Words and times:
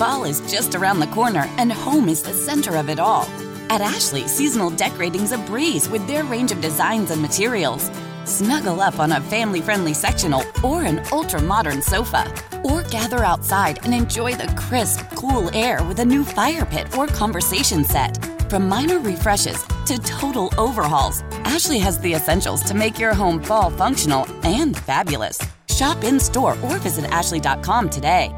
Fall 0.00 0.24
is 0.24 0.40
just 0.50 0.74
around 0.74 0.98
the 0.98 1.06
corner, 1.08 1.44
and 1.58 1.70
home 1.70 2.08
is 2.08 2.22
the 2.22 2.32
center 2.32 2.76
of 2.76 2.88
it 2.88 2.98
all. 2.98 3.24
At 3.68 3.82
Ashley, 3.82 4.26
seasonal 4.26 4.70
decorating's 4.70 5.32
a 5.32 5.36
breeze 5.36 5.90
with 5.90 6.06
their 6.06 6.24
range 6.24 6.52
of 6.52 6.62
designs 6.62 7.10
and 7.10 7.20
materials. 7.20 7.90
Snuggle 8.24 8.80
up 8.80 8.98
on 8.98 9.12
a 9.12 9.20
family 9.20 9.60
friendly 9.60 9.92
sectional 9.92 10.42
or 10.64 10.84
an 10.84 11.02
ultra 11.12 11.42
modern 11.42 11.82
sofa. 11.82 12.32
Or 12.64 12.82
gather 12.84 13.22
outside 13.22 13.84
and 13.84 13.92
enjoy 13.92 14.36
the 14.36 14.50
crisp, 14.56 15.00
cool 15.16 15.54
air 15.54 15.84
with 15.84 15.98
a 15.98 16.06
new 16.06 16.24
fire 16.24 16.64
pit 16.64 16.96
or 16.96 17.06
conversation 17.06 17.84
set. 17.84 18.24
From 18.48 18.70
minor 18.70 19.00
refreshes 19.00 19.62
to 19.84 19.98
total 19.98 20.50
overhauls, 20.56 21.20
Ashley 21.44 21.78
has 21.78 21.98
the 21.98 22.14
essentials 22.14 22.62
to 22.62 22.72
make 22.72 22.98
your 22.98 23.12
home 23.12 23.42
fall 23.42 23.68
functional 23.68 24.26
and 24.44 24.78
fabulous. 24.78 25.38
Shop 25.68 26.02
in 26.04 26.18
store 26.18 26.56
or 26.62 26.78
visit 26.78 27.04
Ashley.com 27.10 27.90
today. 27.90 28.34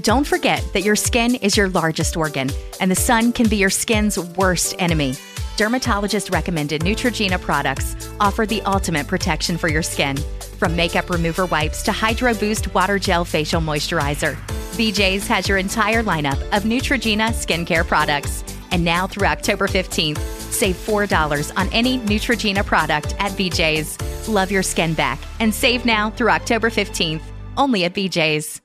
Don't 0.00 0.26
forget 0.26 0.66
that 0.72 0.82
your 0.82 0.96
skin 0.96 1.34
is 1.36 1.56
your 1.56 1.68
largest 1.68 2.16
organ, 2.16 2.50
and 2.80 2.90
the 2.90 2.96
sun 2.96 3.30
can 3.32 3.46
be 3.48 3.56
your 3.56 3.70
skin's 3.70 4.18
worst 4.18 4.74
enemy. 4.78 5.14
Dermatologist 5.58 6.30
recommended 6.30 6.80
Neutrogena 6.80 7.38
products 7.38 7.94
offer 8.18 8.46
the 8.46 8.62
ultimate 8.62 9.06
protection 9.06 9.58
for 9.58 9.68
your 9.68 9.82
skin. 9.82 10.16
From 10.58 10.74
makeup 10.74 11.10
remover 11.10 11.44
wipes 11.44 11.82
to 11.82 11.92
Hydro 11.92 12.32
Boost 12.34 12.72
Water 12.74 12.98
Gel 12.98 13.26
Facial 13.26 13.60
Moisturizer, 13.60 14.34
BJ's 14.76 15.26
has 15.26 15.46
your 15.46 15.58
entire 15.58 16.02
lineup 16.02 16.40
of 16.56 16.62
Neutrogena 16.62 17.28
skincare 17.28 17.86
products. 17.86 18.42
And 18.70 18.82
now 18.82 19.06
through 19.06 19.26
October 19.26 19.68
15th, 19.68 20.18
save 20.50 20.76
$4 20.76 21.52
on 21.58 21.68
any 21.68 21.98
Neutrogena 21.98 22.64
product 22.64 23.14
at 23.18 23.32
BJ's. 23.32 23.98
Love 24.26 24.50
your 24.50 24.62
skin 24.62 24.94
back 24.94 25.18
and 25.38 25.54
save 25.54 25.84
now 25.84 26.08
through 26.08 26.30
October 26.30 26.70
15th, 26.70 27.20
only 27.58 27.84
at 27.84 27.92
BJ's. 27.92 28.61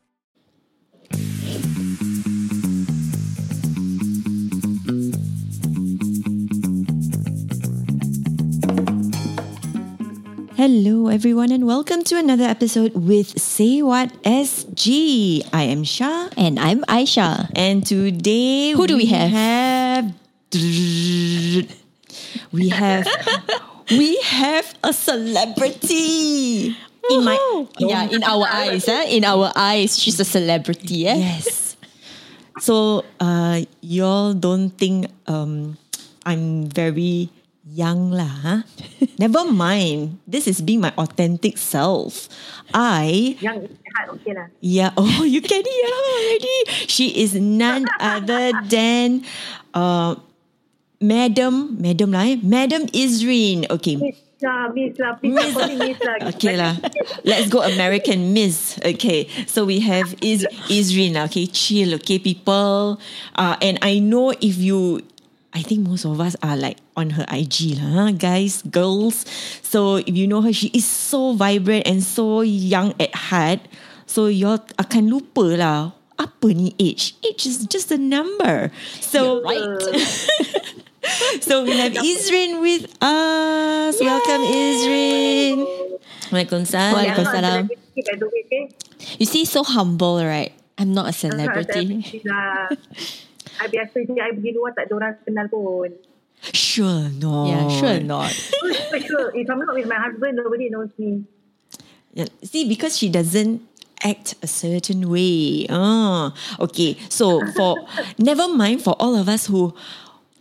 Hello, 10.58 11.08
everyone, 11.08 11.52
and 11.52 11.68
welcome 11.68 12.04
to 12.06 12.18
another 12.18 12.44
episode 12.46 12.94
with 12.96 13.40
Say 13.40 13.82
What 13.84 14.10
SG. 14.24 15.48
I 15.54 15.64
am 15.64 15.84
Shah, 15.84 16.30
And 16.36 16.60
I'm 16.60 16.82
Aisha. 16.86 17.50
and 17.56 17.86
today 17.86 18.72
Who 18.72 18.88
do 18.88 18.98
we 18.98 19.06
have? 19.06 19.30
have? 19.32 20.14
We 22.52 22.70
have 22.70 23.06
we 23.92 24.18
have 24.24 24.74
a 24.84 24.92
celebrity 24.94 26.76
in 27.10 27.24
my 27.24 27.38
yeah, 27.80 28.10
in 28.10 28.24
our 28.24 28.48
eyes, 28.48 28.88
eh? 28.88 29.04
in 29.10 29.24
our 29.24 29.52
eyes, 29.56 29.98
she's 29.98 30.20
a 30.20 30.26
celebrity. 30.26 31.08
Eh? 31.08 31.16
yes. 31.16 31.76
So, 32.58 33.06
uh, 33.20 33.62
y'all 33.82 34.34
don't 34.34 34.74
think 34.74 35.06
um, 35.30 35.78
I'm 36.26 36.66
very 36.66 37.30
young 37.70 38.10
lah, 38.10 38.34
huh? 38.42 38.60
Never 39.22 39.46
mind. 39.46 40.18
This 40.26 40.48
is 40.48 40.62
being 40.62 40.82
my 40.82 40.90
authentic 40.98 41.62
self. 41.62 42.26
I 42.74 43.38
young 43.38 43.70
okay 44.18 44.34
lah. 44.34 44.50
Yeah. 44.58 44.90
Oh, 44.98 45.22
you 45.22 45.42
can 45.46 45.62
hear 45.62 45.86
her 45.86 46.06
already. 46.18 46.58
She 46.90 47.22
is 47.22 47.38
none 47.38 47.86
other 48.02 48.50
than 48.66 49.22
uh, 49.78 50.18
Madam, 50.98 51.78
Madam 51.78 52.10
lah 52.10 52.26
eh? 52.26 52.42
Madam 52.42 52.90
Ezreen. 52.90 53.70
Okay. 53.70 54.18
Miss 54.38 54.46
lah, 54.46 54.70
Miss 54.70 54.94
lah. 55.02 55.14
Please 55.18 55.34
Miss. 55.34 55.54
call 55.54 55.68
me 55.68 55.76
Miss. 55.82 55.98
Okay 56.38 56.54
lah. 56.54 56.78
Let's 57.26 57.50
go 57.50 57.66
American 57.66 58.38
Miss. 58.38 58.78
Okay. 58.86 59.26
So 59.50 59.66
we 59.66 59.82
have 59.82 60.14
Is 60.22 60.46
Isrin 60.70 61.18
lah. 61.18 61.26
Okay. 61.26 61.50
Chill. 61.50 61.98
Okay, 61.98 62.22
people. 62.22 63.02
Uh, 63.34 63.58
and 63.66 63.82
I 63.82 63.98
know 63.98 64.38
if 64.38 64.62
you 64.62 65.02
I 65.58 65.66
think 65.66 65.90
most 65.90 66.06
of 66.06 66.22
us 66.22 66.38
are 66.46 66.54
like 66.54 66.78
on 66.94 67.18
her 67.18 67.26
IG 67.34 67.82
lah, 67.82 67.90
huh? 67.90 68.12
guys, 68.14 68.62
girls. 68.70 69.26
So 69.66 69.98
if 69.98 70.14
you 70.14 70.30
know 70.30 70.46
her, 70.46 70.54
she 70.54 70.70
is 70.70 70.86
so 70.86 71.34
vibrant 71.34 71.90
and 71.90 72.06
so 72.06 72.46
young 72.46 72.94
at 73.02 73.16
heart. 73.34 73.66
So 74.06 74.30
y'all 74.30 74.62
akan 74.78 75.10
lupa 75.10 75.58
lah. 75.58 75.98
Apa 76.22 76.54
ni 76.54 76.78
age? 76.78 77.18
Age 77.26 77.50
is 77.50 77.66
just 77.66 77.90
a 77.90 77.98
number. 77.98 78.70
So 79.02 79.42
right. 79.42 79.82
so 81.42 81.64
we 81.64 81.78
have 81.78 81.94
Ezreen 81.94 82.62
with 82.62 82.86
us. 83.02 83.96
Welcome, 84.00 84.44
Ezreen. 84.48 85.58
Waalaikumsalam. 86.32 86.92
Waalaikumsalam. 86.94 87.62
Celebrity 87.68 88.02
by 88.04 88.16
the 88.20 88.26
way, 88.26 88.42
okay? 88.46 88.64
You 89.20 89.26
see, 89.26 89.46
so 89.46 89.64
humble, 89.64 90.24
right? 90.24 90.54
I'm 90.78 90.94
not 90.94 91.10
a 91.10 91.14
celebrity. 91.14 92.04
Celebrity 92.04 92.22
lah. 92.26 92.70
I 93.58 93.66
biasa 93.66 94.06
je, 94.06 94.14
I 94.22 94.30
pergi 94.38 94.54
luar 94.54 94.78
tak 94.78 94.86
ada 94.86 94.94
orang 94.94 95.14
kenal 95.26 95.48
pun. 95.50 95.90
Sure 96.54 97.10
not. 97.18 97.50
Yeah, 97.50 97.66
sure 97.82 98.00
not. 98.06 98.30
For 98.94 99.02
sure, 99.10 99.34
if 99.34 99.50
I'm 99.50 99.58
not 99.66 99.74
with 99.74 99.90
my 99.90 99.98
husband, 99.98 100.38
nobody 100.38 100.70
knows 100.70 100.94
me. 101.02 101.26
Yeah, 102.14 102.30
See, 102.46 102.70
because 102.70 102.98
she 102.98 103.10
doesn't 103.10 103.66
act 104.06 104.38
a 104.46 104.48
certain 104.48 105.10
way. 105.10 105.66
Ah, 105.70 106.34
okay. 106.62 106.98
So 107.10 107.42
for 107.58 107.82
never 108.22 108.46
mind 108.48 108.86
for 108.86 108.94
all 109.02 109.18
of 109.18 109.26
us 109.26 109.50
who 109.50 109.74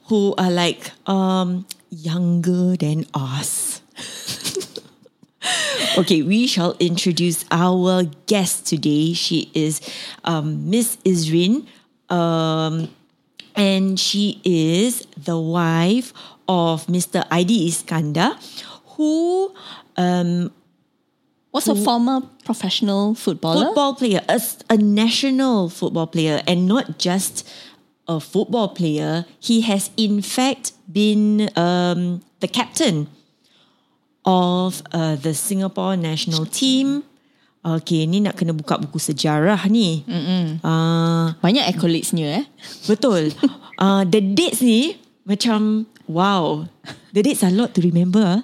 who 0.06 0.34
are 0.38 0.50
like 0.50 0.90
um 1.08 1.66
younger 1.90 2.76
than 2.76 3.06
us. 3.14 3.80
okay, 5.98 6.22
we 6.22 6.46
shall 6.46 6.76
introduce 6.78 7.44
our 7.50 8.04
guest 8.26 8.66
today. 8.66 9.12
She 9.12 9.50
is 9.54 9.80
um, 10.24 10.68
Miss 10.70 10.96
Ezreen, 11.04 11.66
um, 12.10 12.88
and 13.54 13.98
she 13.98 14.40
is 14.44 15.06
the 15.16 15.38
wife 15.38 16.12
of 16.48 16.86
Mr. 16.86 17.24
Aide 17.32 17.68
Iskandar, 17.70 18.36
who 18.96 19.52
um, 19.96 20.50
Was 21.52 21.68
a 21.68 21.74
former 21.74 22.20
professional 22.44 23.14
footballer. 23.14 23.66
football 23.66 23.94
player, 23.94 24.20
a 24.28 24.76
national 24.76 25.68
football 25.68 26.06
player, 26.06 26.42
and 26.46 26.66
not 26.66 26.98
just 26.98 27.48
a 28.08 28.18
football 28.22 28.70
player. 28.70 29.26
He 29.38 29.62
has, 29.66 29.90
in 29.98 30.22
fact, 30.22 30.72
been 30.90 31.50
um, 31.58 32.22
the 32.40 32.48
captain 32.48 33.10
of 34.24 34.82
uh, 34.92 35.14
the 35.16 35.34
Singapore 35.34 35.96
national 35.96 36.46
team. 36.46 37.02
Okay, 37.66 38.06
ni 38.06 38.22
nak 38.22 38.38
kena 38.38 38.54
buka 38.54 38.78
buku 38.78 39.02
sejarah 39.02 39.58
ni. 39.66 40.06
Uh, 40.62 41.34
Banyak 41.42 41.66
accolades-nya 41.66 42.42
eh. 42.42 42.44
betul. 42.86 43.34
uh, 43.82 44.06
the 44.12 44.22
dates 44.22 44.62
ni 44.62 44.94
macam 45.26 45.90
wow. 46.06 46.62
The 47.10 47.26
dates 47.26 47.42
are 47.42 47.50
a 47.50 47.58
lot 47.58 47.74
to 47.74 47.82
remember. 47.82 48.22
ah. 48.22 48.42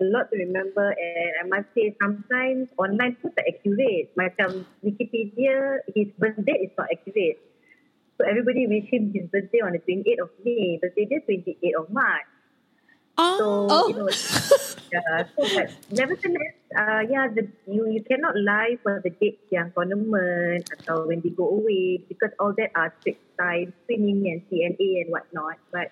A 0.00 0.08
lot 0.08 0.32
to 0.32 0.40
remember 0.40 0.88
and 0.88 1.30
I 1.36 1.44
must 1.52 1.68
say 1.76 1.92
sometimes 2.00 2.72
online 2.80 3.12
pun 3.20 3.36
tak 3.36 3.44
accurate. 3.44 4.08
Macam 4.16 4.64
Wikipedia, 4.80 5.84
his 5.92 6.08
birthday 6.16 6.64
is 6.64 6.72
not 6.80 6.88
accurate. 6.88 7.38
So 8.22 8.30
everybody 8.30 8.70
wish 8.70 8.86
him 8.86 9.10
his 9.10 9.26
birthday 9.34 9.58
on 9.66 9.74
the 9.74 9.82
28th 9.82 10.22
of 10.22 10.30
May. 10.46 10.78
Birthday 10.78 11.10
dia 11.10 11.18
28th 11.26 11.74
of 11.74 11.86
March. 11.90 12.28
So, 13.18 13.66
Oh. 13.68 13.86
you 13.90 13.98
know, 13.98 14.08
yeah, 14.94 15.26
so 15.34 15.42
but 15.44 15.68
nevertheless, 15.90 16.54
uh, 16.72 17.02
yeah, 17.04 17.26
the, 17.28 17.44
you 17.68 17.84
you 17.90 18.00
cannot 18.06 18.32
lie 18.38 18.78
for 18.80 19.02
the 19.04 19.10
dates 19.12 19.42
yang 19.52 19.68
tournament 19.74 20.64
atau 20.80 21.04
when 21.10 21.18
they 21.20 21.28
go 21.34 21.44
away 21.50 21.98
because 22.08 22.30
all 22.38 22.54
that 22.56 22.70
are 22.72 22.88
strict 23.02 23.20
time, 23.36 23.74
swimming 23.84 24.22
and 24.30 24.40
CNA 24.48 25.04
and 25.04 25.08
whatnot. 25.12 25.58
But 25.74 25.90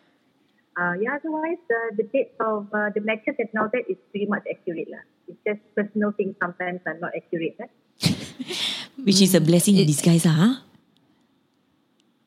uh, 0.81 0.97
yeah, 0.97 1.19
otherwise 1.21 1.61
the 1.67 1.99
the 2.01 2.07
dates 2.09 2.39
of 2.41 2.71
uh, 2.73 2.89
the 2.95 3.03
matches 3.05 3.37
and 3.43 3.51
all 3.59 3.69
that 3.75 3.85
is 3.91 3.99
pretty 4.15 4.31
much 4.31 4.47
accurate 4.47 4.89
lah. 4.89 5.03
It's 5.29 5.43
just 5.45 5.61
personal 5.77 6.15
things 6.17 6.39
sometimes 6.41 6.81
are 6.87 6.97
not 6.97 7.11
accurate. 7.13 7.59
Lah. 7.59 7.69
Which 9.05 9.21
is 9.21 9.37
a 9.37 9.43
blessing 9.45 9.77
in 9.77 9.85
disguise. 9.85 10.25
ah, 10.25 10.33
Huh? 10.33 10.55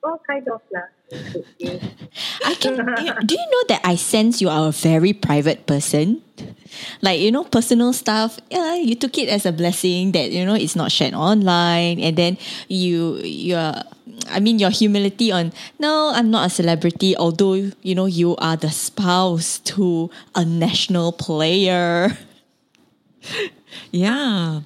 Oh, 0.04 0.20
kind 0.28 0.44
of 0.52 0.60
lah. 0.68 0.88
I 2.44 2.54
can. 2.60 2.76
do 3.24 3.34
you 3.36 3.48
know 3.52 3.64
that 3.70 3.82
I 3.86 3.96
sense 3.96 4.42
you 4.42 4.50
are 4.50 4.68
a 4.68 4.76
very 4.76 5.14
private 5.14 5.66
person? 5.66 6.20
Like 7.02 7.22
you 7.22 7.32
know, 7.32 7.46
personal 7.46 7.94
stuff. 7.94 8.40
Yeah, 8.50 8.76
you 8.76 8.96
took 8.96 9.18
it 9.18 9.30
as 9.30 9.46
a 9.46 9.54
blessing 9.54 10.12
that 10.12 10.32
you 10.32 10.44
know 10.44 10.56
it's 10.56 10.76
not 10.76 10.92
shared 10.92 11.14
online, 11.14 12.00
and 12.02 12.18
then 12.18 12.38
you 12.68 13.18
you 13.24 13.56
are. 13.56 13.84
I 14.28 14.40
mean, 14.40 14.60
your 14.60 14.70
humility 14.70 15.32
on 15.32 15.54
no, 15.80 16.12
I'm 16.14 16.30
not 16.30 16.48
a 16.48 16.50
celebrity. 16.50 17.16
Although 17.16 17.72
you 17.80 17.96
know 17.96 18.06
you 18.06 18.36
are 18.44 18.58
the 18.58 18.72
spouse 18.72 19.60
to 19.72 20.10
a 20.36 20.44
national 20.44 21.12
player. 21.14 22.12
Yeah. 23.92 24.62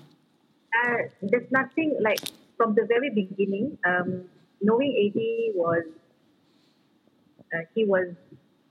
uh, 0.73 0.97
there's 1.21 1.49
nothing 1.51 1.95
like 2.01 2.19
from 2.57 2.75
the 2.75 2.85
very 2.85 3.09
beginning. 3.09 3.77
Um, 3.85 4.25
knowing 4.61 4.93
Aide 4.93 5.53
was 5.55 5.83
uh, 7.53 7.63
he 7.73 7.85
was 7.85 8.13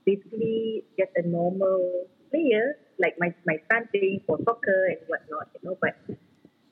basically 0.05 0.83
just 0.97 1.11
a 1.15 1.27
normal 1.27 2.07
player, 2.31 2.77
like 2.99 3.15
my 3.19 3.33
my 3.45 3.57
son 3.71 3.87
playing 3.91 4.21
for 4.27 4.37
soccer 4.45 4.87
and 4.87 4.99
whatnot, 5.07 5.47
you 5.55 5.61
know. 5.63 5.77
But 5.81 5.97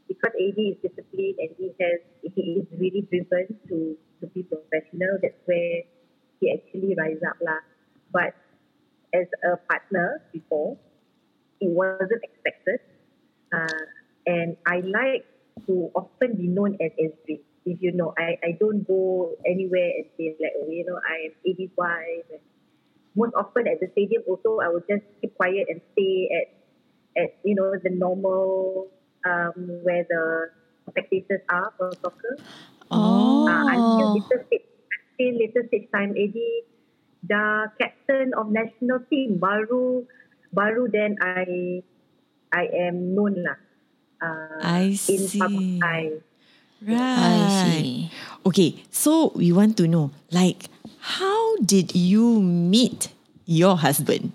because 0.07 0.33
Aide 0.39 0.75
is 0.75 0.77
disciplined 0.81 1.35
and 1.39 1.49
he 1.57 1.73
has 1.81 1.99
he 2.23 2.63
is 2.63 2.67
really 2.79 3.03
driven 3.09 3.59
to 3.67 3.97
to 4.21 4.25
be 4.31 4.43
professional. 4.43 5.17
That's 5.21 5.39
where 5.45 5.83
he 6.39 6.51
actually 6.53 6.95
rise 6.95 7.21
up 7.25 7.37
lah. 7.41 7.59
But 8.11 8.33
as 9.13 9.27
a 9.43 9.57
partner 9.67 10.21
before, 10.31 10.77
it 11.59 11.71
wasn't 11.71 12.23
expected. 12.23 12.79
Uh, 13.51 13.85
and 14.27 14.57
I 14.65 14.81
like 14.83 15.25
to 15.67 15.91
often 15.95 16.35
be 16.35 16.47
known 16.47 16.75
as 16.81 16.91
Esri. 16.99 17.39
If 17.65 17.81
you 17.81 17.91
know, 17.91 18.13
I, 18.17 18.37
I 18.45 18.51
don't 18.59 18.85
go 18.85 19.33
anywhere 19.45 19.89
and 19.97 20.05
say 20.17 20.37
like, 20.37 20.53
oh, 20.61 20.69
you 20.69 20.85
know, 20.85 21.01
I 21.01 21.33
am 21.33 21.69
wife. 21.75 22.29
And 22.29 22.41
most 23.15 23.33
often 23.33 23.67
at 23.67 23.81
the 23.81 23.89
stadium 23.93 24.21
also, 24.27 24.59
I 24.61 24.69
would 24.69 24.85
just 24.87 25.01
keep 25.19 25.35
quiet 25.35 25.65
and 25.69 25.81
stay 25.93 26.29
at, 26.29 26.47
at 27.23 27.29
you 27.43 27.55
know, 27.55 27.73
the 27.81 27.89
normal, 27.89 28.87
um, 29.25 29.81
where 29.81 30.05
the 30.07 30.53
spectators 30.89 31.41
are 31.49 31.73
for 31.77 31.91
soccer. 32.03 32.37
Oh. 32.91 33.49
Uh, 33.49 33.65
until 33.65 34.13
later 34.13 34.45
stage, 34.45 34.69
until 35.17 35.39
later 35.41 35.63
stage 35.67 35.89
time, 35.91 36.13
Aide, 36.15 36.69
the 37.25 37.71
captain 37.81 38.31
of 38.37 38.51
national 38.51 38.99
team, 39.09 39.39
baru, 39.41 40.05
baru 40.53 40.87
then 40.91 41.17
I, 41.19 41.81
I 42.53 42.69
am 42.87 43.15
known 43.15 43.41
lah. 43.41 43.57
Uh, 44.21 44.61
I 44.61 44.81
in 45.09 45.21
see. 45.25 45.39
public 45.41 45.81
eye. 45.81 46.21
Right. 46.85 47.01
I 47.01 47.81
see. 47.81 48.11
Okay, 48.45 48.83
so 48.91 49.33
we 49.33 49.51
want 49.51 49.75
to 49.77 49.87
know, 49.87 50.11
like, 50.29 50.69
how 50.99 51.57
did 51.57 51.95
you 51.95 52.39
meet 52.41 53.09
your 53.45 53.77
husband? 53.77 54.31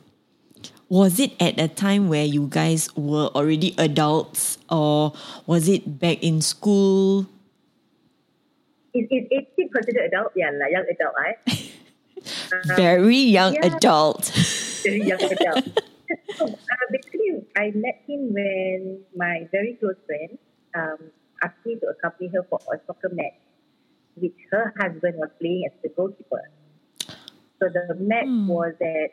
Was 0.91 1.21
it 1.21 1.31
at 1.39 1.61
a 1.61 1.69
time 1.69 2.09
where 2.09 2.25
you 2.27 2.51
guys 2.51 2.91
were 2.97 3.31
already 3.39 3.75
adults, 3.79 4.59
or 4.69 5.15
was 5.47 5.69
it 5.69 6.01
back 6.03 6.19
in 6.27 6.43
school? 6.43 7.31
Is, 8.95 9.07
is 9.07 9.31
18 9.31 9.71
considered 9.71 10.11
adult? 10.11 10.33
Yeah, 10.35 10.51
lah, 10.51 10.67
young 10.67 10.87
adult, 10.91 11.15
eh? 11.23 11.35
Very 12.75 13.31
young 13.31 13.55
yeah. 13.55 13.71
adult. 13.71 14.27
Very 14.83 15.07
young 15.07 15.23
adult. 15.39 15.65
so, 16.35 16.45
uh, 16.51 16.87
basically, 16.91 17.47
I 17.55 17.71
met 17.79 18.03
him 18.11 18.35
when 18.35 19.07
my 19.15 19.47
very 19.53 19.79
close 19.79 19.95
friend 20.07 20.39
um, 20.75 21.15
asked 21.43 21.65
me 21.65 21.77
to 21.77 21.87
accompany 21.89 22.29
her 22.35 22.47
for 22.49 22.59
a 22.73 22.79
soccer 22.87 23.11
match, 23.13 23.39
which 24.17 24.37
her 24.51 24.75
husband 24.79 25.17
was 25.17 25.31
playing 25.39 25.65
as 25.67 25.73
the 25.83 25.89
goalkeeper. 25.91 26.51
So 27.61 27.69
the 27.69 27.95
match 27.99 28.27
was 28.49 28.75
at, 28.81 29.11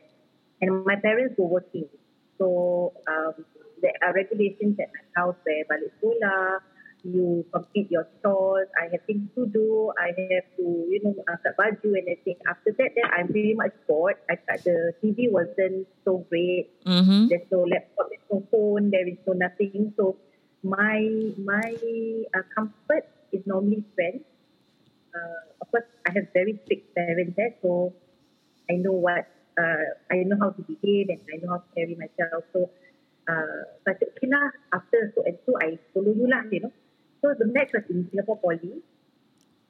and 0.62 0.86
my 0.86 0.96
parents 0.96 1.36
were 1.38 1.48
working. 1.48 1.90
So 2.38 2.94
um, 3.08 3.46
there 3.82 3.94
are 4.06 4.14
regulations 4.14 4.80
at 4.80 4.90
my 4.94 5.22
house 5.22 5.36
where 5.44 5.66
balik 5.66 5.92
sekolah, 6.00 6.60
you 7.04 7.46
complete 7.54 7.90
your 7.92 8.08
chores, 8.22 8.68
I 8.80 8.90
have 8.92 9.04
things 9.06 9.30
to 9.36 9.46
do, 9.48 9.92
I 9.98 10.08
have 10.18 10.48
to, 10.58 10.66
you 10.90 11.00
know, 11.04 11.16
angkat 11.30 11.56
baju 11.56 11.94
and 11.96 12.08
everything. 12.10 12.38
After 12.48 12.72
that, 12.78 12.90
then 12.96 13.08
I'm 13.14 13.28
pretty 13.28 13.54
much 13.54 13.74
bored. 13.88 14.18
I, 14.30 14.38
the 14.64 14.94
TV 15.04 15.32
wasn't 15.32 15.88
so 16.04 16.26
great. 16.30 16.74
Mm-hmm. 16.86 17.28
There's 17.28 17.48
no 17.52 17.64
laptop, 17.64 18.10
there's 18.10 18.28
no 18.32 18.44
phone, 18.52 18.92
there 18.92 19.08
is 19.08 19.18
no 19.28 19.34
nothing. 19.34 19.94
So 19.96 20.18
my 20.64 21.00
my 21.38 21.70
uh, 22.36 22.44
comfort 22.56 23.06
is 23.32 23.42
normally 23.46 23.84
friends. 23.96 24.24
Uh, 25.16 25.40
of 25.62 25.72
course, 25.72 25.88
I 26.08 26.12
have 26.16 26.28
very 26.34 26.60
strict 26.66 26.94
parents 26.96 27.34
there, 27.36 27.56
so 27.62 27.94
I 28.70 28.76
know 28.76 28.94
what 28.94 29.26
uh, 29.58 29.88
I 30.12 30.24
know 30.24 30.38
how 30.40 30.52
to 30.52 30.62
behave 30.64 31.10
and 31.10 31.22
I 31.34 31.38
know 31.42 31.58
how 31.58 31.60
to 31.64 31.70
carry 31.76 31.96
myself. 31.96 32.44
So, 32.54 32.70
uh, 33.28 33.62
I 33.88 33.94
said, 33.98 34.10
okay 34.18 34.28
lah, 34.30 34.50
after 34.74 35.12
so 35.16 35.24
and 35.26 35.38
so, 35.46 35.54
I 35.62 35.78
follow 35.94 36.14
you 36.14 36.28
lah, 36.30 36.44
you 36.52 36.62
know. 36.62 36.74
So 37.22 37.34
the 37.38 37.48
match 37.48 37.72
was 37.74 37.84
in 37.90 38.08
Singapore 38.10 38.38
Poly. 38.38 38.82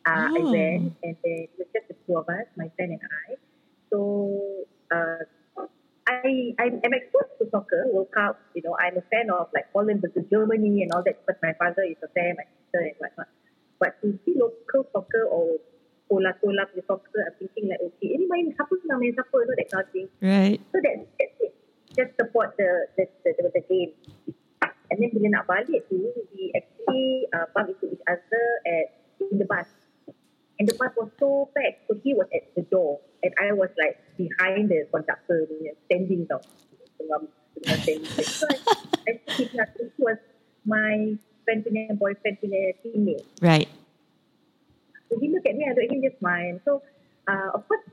Uh, 0.05 0.27
I 0.35 0.41
Oh. 0.41 0.51
went 0.51 0.95
and 1.03 1.15
then 1.23 1.37
it 1.47 1.51
was 1.59 1.67
just 1.75 1.87
the 1.89 1.95
two 2.07 2.15
of 2.17 2.27
us, 2.29 2.47
my 2.55 2.69
friend 2.75 2.91
and 2.95 3.01
I. 3.03 3.26
soccer, 7.77 7.93
World 7.93 8.11
Cup. 8.11 8.39
You 8.55 8.61
know, 8.63 8.75
I'm 8.79 8.97
a 8.97 9.01
fan 9.01 9.29
of 9.29 9.47
like 9.53 9.65
Holland 9.73 10.01
versus 10.01 10.25
Germany 10.29 10.83
and 10.83 10.91
all 10.93 11.03
that. 11.03 11.25
But 11.25 11.37
my 11.41 11.53
father 11.53 11.83
is 11.83 11.97
a 12.03 12.07
fan, 12.09 12.35
my 12.37 12.43
sister 12.43 12.79
and 12.85 12.95
whatnot. 12.97 13.27
But 13.79 14.01
to 14.01 14.19
see 14.25 14.35
local 14.35 14.89
soccer 14.91 15.25
or 15.29 15.57
pola-pola 16.09 16.65
punya 16.71 16.85
soccer, 16.87 17.19
I'm 17.27 17.35
thinking 17.37 17.69
like, 17.69 17.81
okay, 17.83 18.15
ini 18.15 18.25
main 18.31 18.55
siapa 18.55 18.73
nak 18.87 18.97
main 18.99 19.13
siapa, 19.13 19.35
you 19.37 19.45
know, 19.45 19.55
that 19.57 19.69
kind 19.69 19.83
of 19.83 19.91
thing. 19.91 20.07
Right. 20.23 20.59
So 20.71 20.79
that, 20.81 20.95
that's 21.19 21.37
it. 21.43 21.53
Just 21.93 22.11
support 22.17 22.55
the, 22.57 22.86
punya 42.35 42.75
teammate. 42.83 43.23
Right. 43.39 43.69
So 45.07 45.15
he 45.19 45.31
looked 45.31 45.47
at 45.47 45.55
me, 45.55 45.63
I 45.63 45.71
looked 45.71 45.87
at 45.87 45.95
him, 45.95 46.03
just 46.03 46.19
smile. 46.19 46.59
So, 46.67 46.83
uh, 47.31 47.55
of 47.55 47.63
course, 47.71 47.87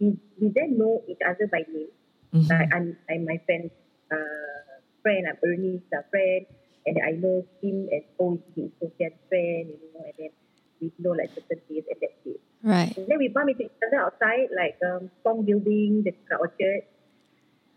we, 0.00 0.16
we 0.40 0.48
then 0.48 0.80
know 0.80 1.04
each 1.04 1.20
other 1.20 1.44
by 1.52 1.68
name. 1.68 1.92
Mhm. 2.32 2.48
Like 2.48 2.72
I'm, 2.72 2.96
I'm 3.12 3.22
my 3.28 3.36
friend's 3.44 3.76
uh, 4.08 4.80
friend, 5.04 5.28
I'm 5.28 5.36
Ernie's 5.44 5.84
uh, 5.92 6.00
friend, 6.08 6.48
and 6.88 6.96
I 7.04 7.12
know 7.12 7.44
him 7.60 7.92
as 7.92 8.02
oh, 8.16 8.40
he's 8.56 8.72
Sophia's 8.80 9.12
friend, 9.28 9.68
you 9.68 9.88
know, 9.92 10.00
and 10.08 10.16
then 10.16 10.32
we 10.80 10.88
know 10.96 11.12
like 11.12 11.28
certain 11.36 11.60
things, 11.68 11.84
and 11.92 11.98
that's 12.00 12.24
it. 12.24 12.40
Right. 12.64 12.96
And 12.96 13.06
then 13.06 13.18
we 13.20 13.28
bump 13.28 13.50
into 13.52 13.68
each 13.68 13.80
other 13.84 14.00
outside, 14.00 14.48
like 14.56 14.80
um, 14.80 15.10
Song 15.22 15.44
Building, 15.44 16.08
the 16.08 16.14
Orchard, 16.40 16.88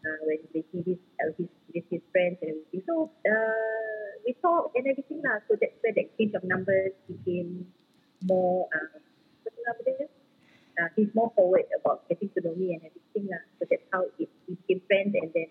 uh, 0.08 0.20
when 0.24 0.40
they 0.54 0.64
see 0.72 0.82
his, 0.88 1.00
uh, 1.20 1.36
his, 1.38 1.52
with 1.74 1.84
his 1.92 2.02
friends 2.16 2.38
and 2.42 2.56
everything. 2.76 2.84
So 2.88 3.12
uh, 3.26 4.20
we 4.26 4.34
talk 4.42 4.72
and 4.76 4.88
everything 4.88 5.22
lah. 5.24 5.40
So 5.48 5.56
that's 5.60 5.76
where 5.82 5.94
the 5.94 6.02
exchange 6.02 6.34
of 6.36 6.44
numbers 6.44 6.92
became 7.08 7.68
more, 8.24 8.68
what's 9.44 9.56
the 9.56 9.64
number 9.68 9.84
there? 9.86 10.08
Uh, 10.76 10.90
he's 10.96 11.08
more 11.16 11.32
forward 11.36 11.64
about 11.80 12.08
getting 12.10 12.30
to 12.36 12.42
know 12.44 12.56
me 12.56 12.76
and 12.76 12.84
everything 12.84 13.32
lah. 13.32 13.44
So 13.60 13.66
that's 13.70 13.88
how 13.92 14.04
it 14.20 14.30
we 14.48 14.56
became 14.68 14.82
friends 14.88 15.16
and 15.16 15.32
then 15.34 15.48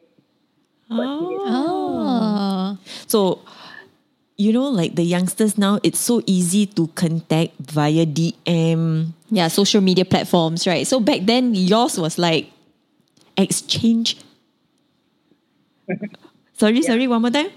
got. 0.91 1.07
Oh. 1.09 2.79
So, 3.07 3.41
you 4.37 4.53
know, 4.53 4.69
like 4.69 4.97
the 4.97 5.03
youngsters 5.05 5.57
now, 5.57 5.81
it's 5.83 5.99
so 5.99 6.21
easy 6.27 6.67
to 6.77 6.89
contact 6.89 7.57
via 7.59 8.05
DM, 8.05 9.13
Yeah, 9.31 9.49
social 9.49 9.81
media 9.81 10.05
platforms, 10.05 10.67
right? 10.67 10.87
So 10.87 11.01
back 11.01 11.21
then, 11.25 11.55
yours 11.55 11.99
was 11.99 12.19
like, 12.19 12.53
exchange. 13.37 14.19
sorry, 16.55 16.83
sorry, 16.83 17.07
one 17.07 17.23
more 17.23 17.31
time. 17.35 17.51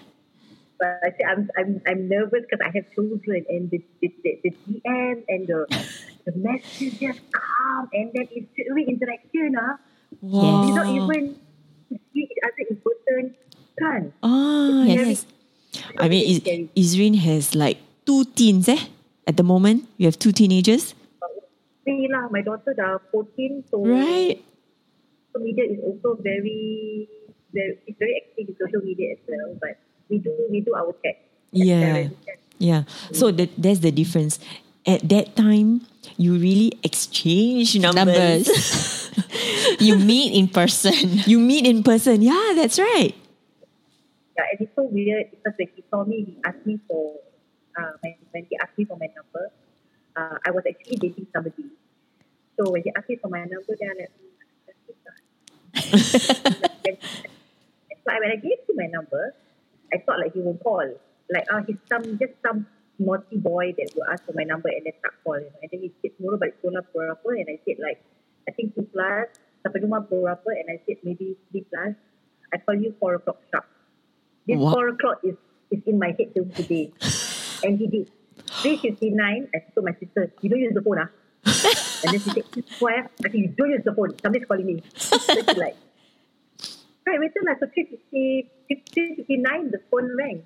But 0.77 1.01
I 1.01 1.10
say 1.18 1.25
I'm 1.25 1.50
I'm 1.58 1.72
I'm 1.89 2.01
nervous 2.06 2.46
because 2.46 2.62
I 2.62 2.70
have 2.70 2.86
children 2.94 3.46
and 3.50 3.66
the 3.74 3.82
the, 4.01 4.13
the, 4.22 4.32
the 4.46 4.51
DM 4.70 5.25
and 5.25 5.42
the 5.50 5.66
the 6.25 6.34
messages 6.38 6.94
just 7.01 7.22
come 7.34 7.89
and 7.94 8.13
then 8.13 8.30
it's 8.30 8.54
away 8.70 8.86
interaction 8.86 9.58
ah. 9.58 9.82
Wow. 10.22 10.62
We 10.63 10.70
don't 10.77 10.94
even 11.01 11.24
see 11.89 12.30
each 12.30 12.38
other 12.46 12.63
in 12.70 12.77
person. 12.77 13.24
Kan? 13.77 14.01
Ah, 14.25 14.86
Yes. 14.86 15.25
I 15.98 16.10
mean, 16.10 16.25
Is- 16.25 16.42
Ezreen 16.74 17.18
has 17.22 17.54
like 17.54 17.77
two 18.06 18.25
teens, 18.38 18.66
eh? 18.70 18.80
At 19.27 19.38
the 19.38 19.44
moment, 19.44 19.86
you 19.98 20.06
have 20.08 20.18
two 20.18 20.32
teenagers, 20.32 20.96
Me 21.88 22.08
lah, 22.12 22.27
my 22.27 22.42
daughter 22.44 22.75
dah 22.75 23.00
14 23.16 23.63
so 23.72 23.80
right? 23.86 24.44
social 25.32 25.39
media 25.39 25.63
is 25.72 25.80
also 25.84 26.20
very 26.20 27.08
very 27.54 27.80
it's 27.88 27.98
very 28.00 28.16
active 28.22 28.50
in 28.50 28.56
social 28.56 28.82
media 28.86 29.13
as 29.13 29.22
well. 29.27 29.58
But 29.62 29.80
we 30.10 30.20
do 30.20 30.32
we 30.50 30.62
do 30.62 30.74
our 30.75 30.94
check. 31.04 31.22
Yeah. 31.51 32.10
Yeah. 32.58 32.84
So 33.13 33.32
that 33.32 33.50
that's 33.58 33.80
the 33.80 33.92
difference. 33.92 34.39
At 34.88 35.04
that 35.10 35.36
time, 35.36 35.84
you 36.16 36.39
really 36.39 36.80
exchange 36.82 37.75
numbers. 37.75 38.48
numbers. 38.48 39.12
you 39.80 39.98
meet 40.00 40.34
in 40.34 40.48
person. 40.48 40.94
you 41.27 41.39
meet 41.39 41.68
in 41.68 41.84
person. 41.84 42.22
Yeah, 42.22 42.54
that's 42.56 42.80
right. 42.80 43.13
Yeah, 44.38 44.46
and 44.51 44.62
it's 44.62 44.75
so 44.75 44.84
weird 44.84 45.32
because 45.32 45.54
when 45.58 45.68
he 45.75 45.84
saw 45.89 46.06
me, 46.06 46.24
he 46.24 46.38
asked 46.46 46.66
me 46.66 46.80
for 46.88 47.16
uh, 47.77 47.92
when, 48.01 48.16
when 48.32 48.46
he 48.50 48.58
asked 48.58 48.77
me 48.77 48.86
for 48.86 48.98
my 48.98 49.10
number, 49.12 49.51
uh, 50.16 50.38
I 50.46 50.51
was 50.51 50.63
actually 50.68 50.98
dating 50.98 51.27
somebody. 51.34 51.66
So 52.58 52.72
when 52.72 52.84
he 52.84 52.92
asked 52.96 53.10
me 53.10 53.18
for 53.18 53.30
my 53.30 53.44
number, 53.44 53.75
then 53.80 53.89
I'm 53.92 54.08
like, 56.86 57.00
"Hmm, 58.08 58.16
that's 58.16 58.24
it 58.24 58.32
lah." 58.32 58.32
and, 58.32 58.32
and 58.32 58.32
so 58.32 58.32
when 58.32 58.32
I 58.32 58.40
gave 58.40 58.60
him 58.64 58.76
my 58.76 58.88
number, 58.88 59.24
I 59.94 59.98
thought 60.04 60.20
like 60.20 60.34
he 60.34 60.40
would 60.40 60.64
call. 60.64 60.88
Like, 61.28 61.48
ah, 61.52 61.62
he's 61.68 61.76
some 61.92 62.18
just 62.18 62.40
some 62.40 62.68
naughty 63.00 63.38
boy 63.38 63.74
that 63.78 63.94
will 63.96 64.08
ask 64.10 64.26
for 64.26 64.34
my 64.34 64.44
number 64.44 64.70
and 64.70 64.86
then 64.86 64.94
tak 65.04 65.14
call. 65.24 65.40
You 65.40 65.46
know? 65.46 65.60
And 65.62 65.70
then 65.72 65.80
he 65.82 65.92
said, 66.02 66.18
tomorrow 66.18 66.38
balik 66.38 66.58
sekolah 66.60 66.82
pukul 66.90 67.14
berapa? 67.14 67.30
And 67.40 67.48
I 67.52 67.58
said 67.66 67.78
like, 67.80 68.00
I 68.48 68.52
think 68.52 68.76
2 68.76 68.90
plus. 68.90 69.28
Sampai 69.62 69.80
rumah 69.84 70.02
pukul 70.06 70.26
berapa? 70.26 70.50
And 70.56 70.68
I 70.72 70.78
said 70.88 70.98
maybe 71.04 71.38
3 71.54 71.62
plus. 71.70 71.94
I 72.54 72.58
call 72.64 72.80
you 72.80 72.96
4 73.00 73.20
o'clock 73.20 73.40
sharp. 73.52 73.66
This 74.48 74.58
What? 74.58 74.74
4 74.74 74.88
o'clock 74.96 75.18
is, 75.28 75.36
is 75.72 75.84
in 75.86 76.00
my 76.00 76.16
head 76.16 76.32
till 76.32 76.48
today. 76.56 76.96
And 77.62 77.78
he 77.78 77.88
did. 77.88 78.08
359, 78.64 79.50
I 79.52 79.58
told 79.76 79.86
my 79.86 79.94
sister, 80.00 80.32
you 80.42 80.50
don't 80.50 80.60
use 80.60 80.74
the 80.74 80.82
phone, 80.82 81.04
ah. 81.04 81.10
and 82.06 82.14
then 82.16 82.22
she 82.22 82.32
said, 82.32 82.46
why? 82.80 83.04
ah?" 83.04 83.10
I 83.26 83.30
said, 83.30 83.36
you 83.36 83.52
don't 83.52 83.70
use 83.70 83.84
the 83.84 83.92
phone. 83.92 84.16
Somebody's 84.22 84.48
calling 84.48 84.66
me. 84.66 84.84
so 84.96 85.18
she's 85.20 85.58
like, 85.58 85.76
like, 87.12 87.60
so 87.60 87.68
350, 87.68 88.52
359, 88.68 89.72
the 89.72 89.80
phone 89.90 90.16
rang. 90.18 90.44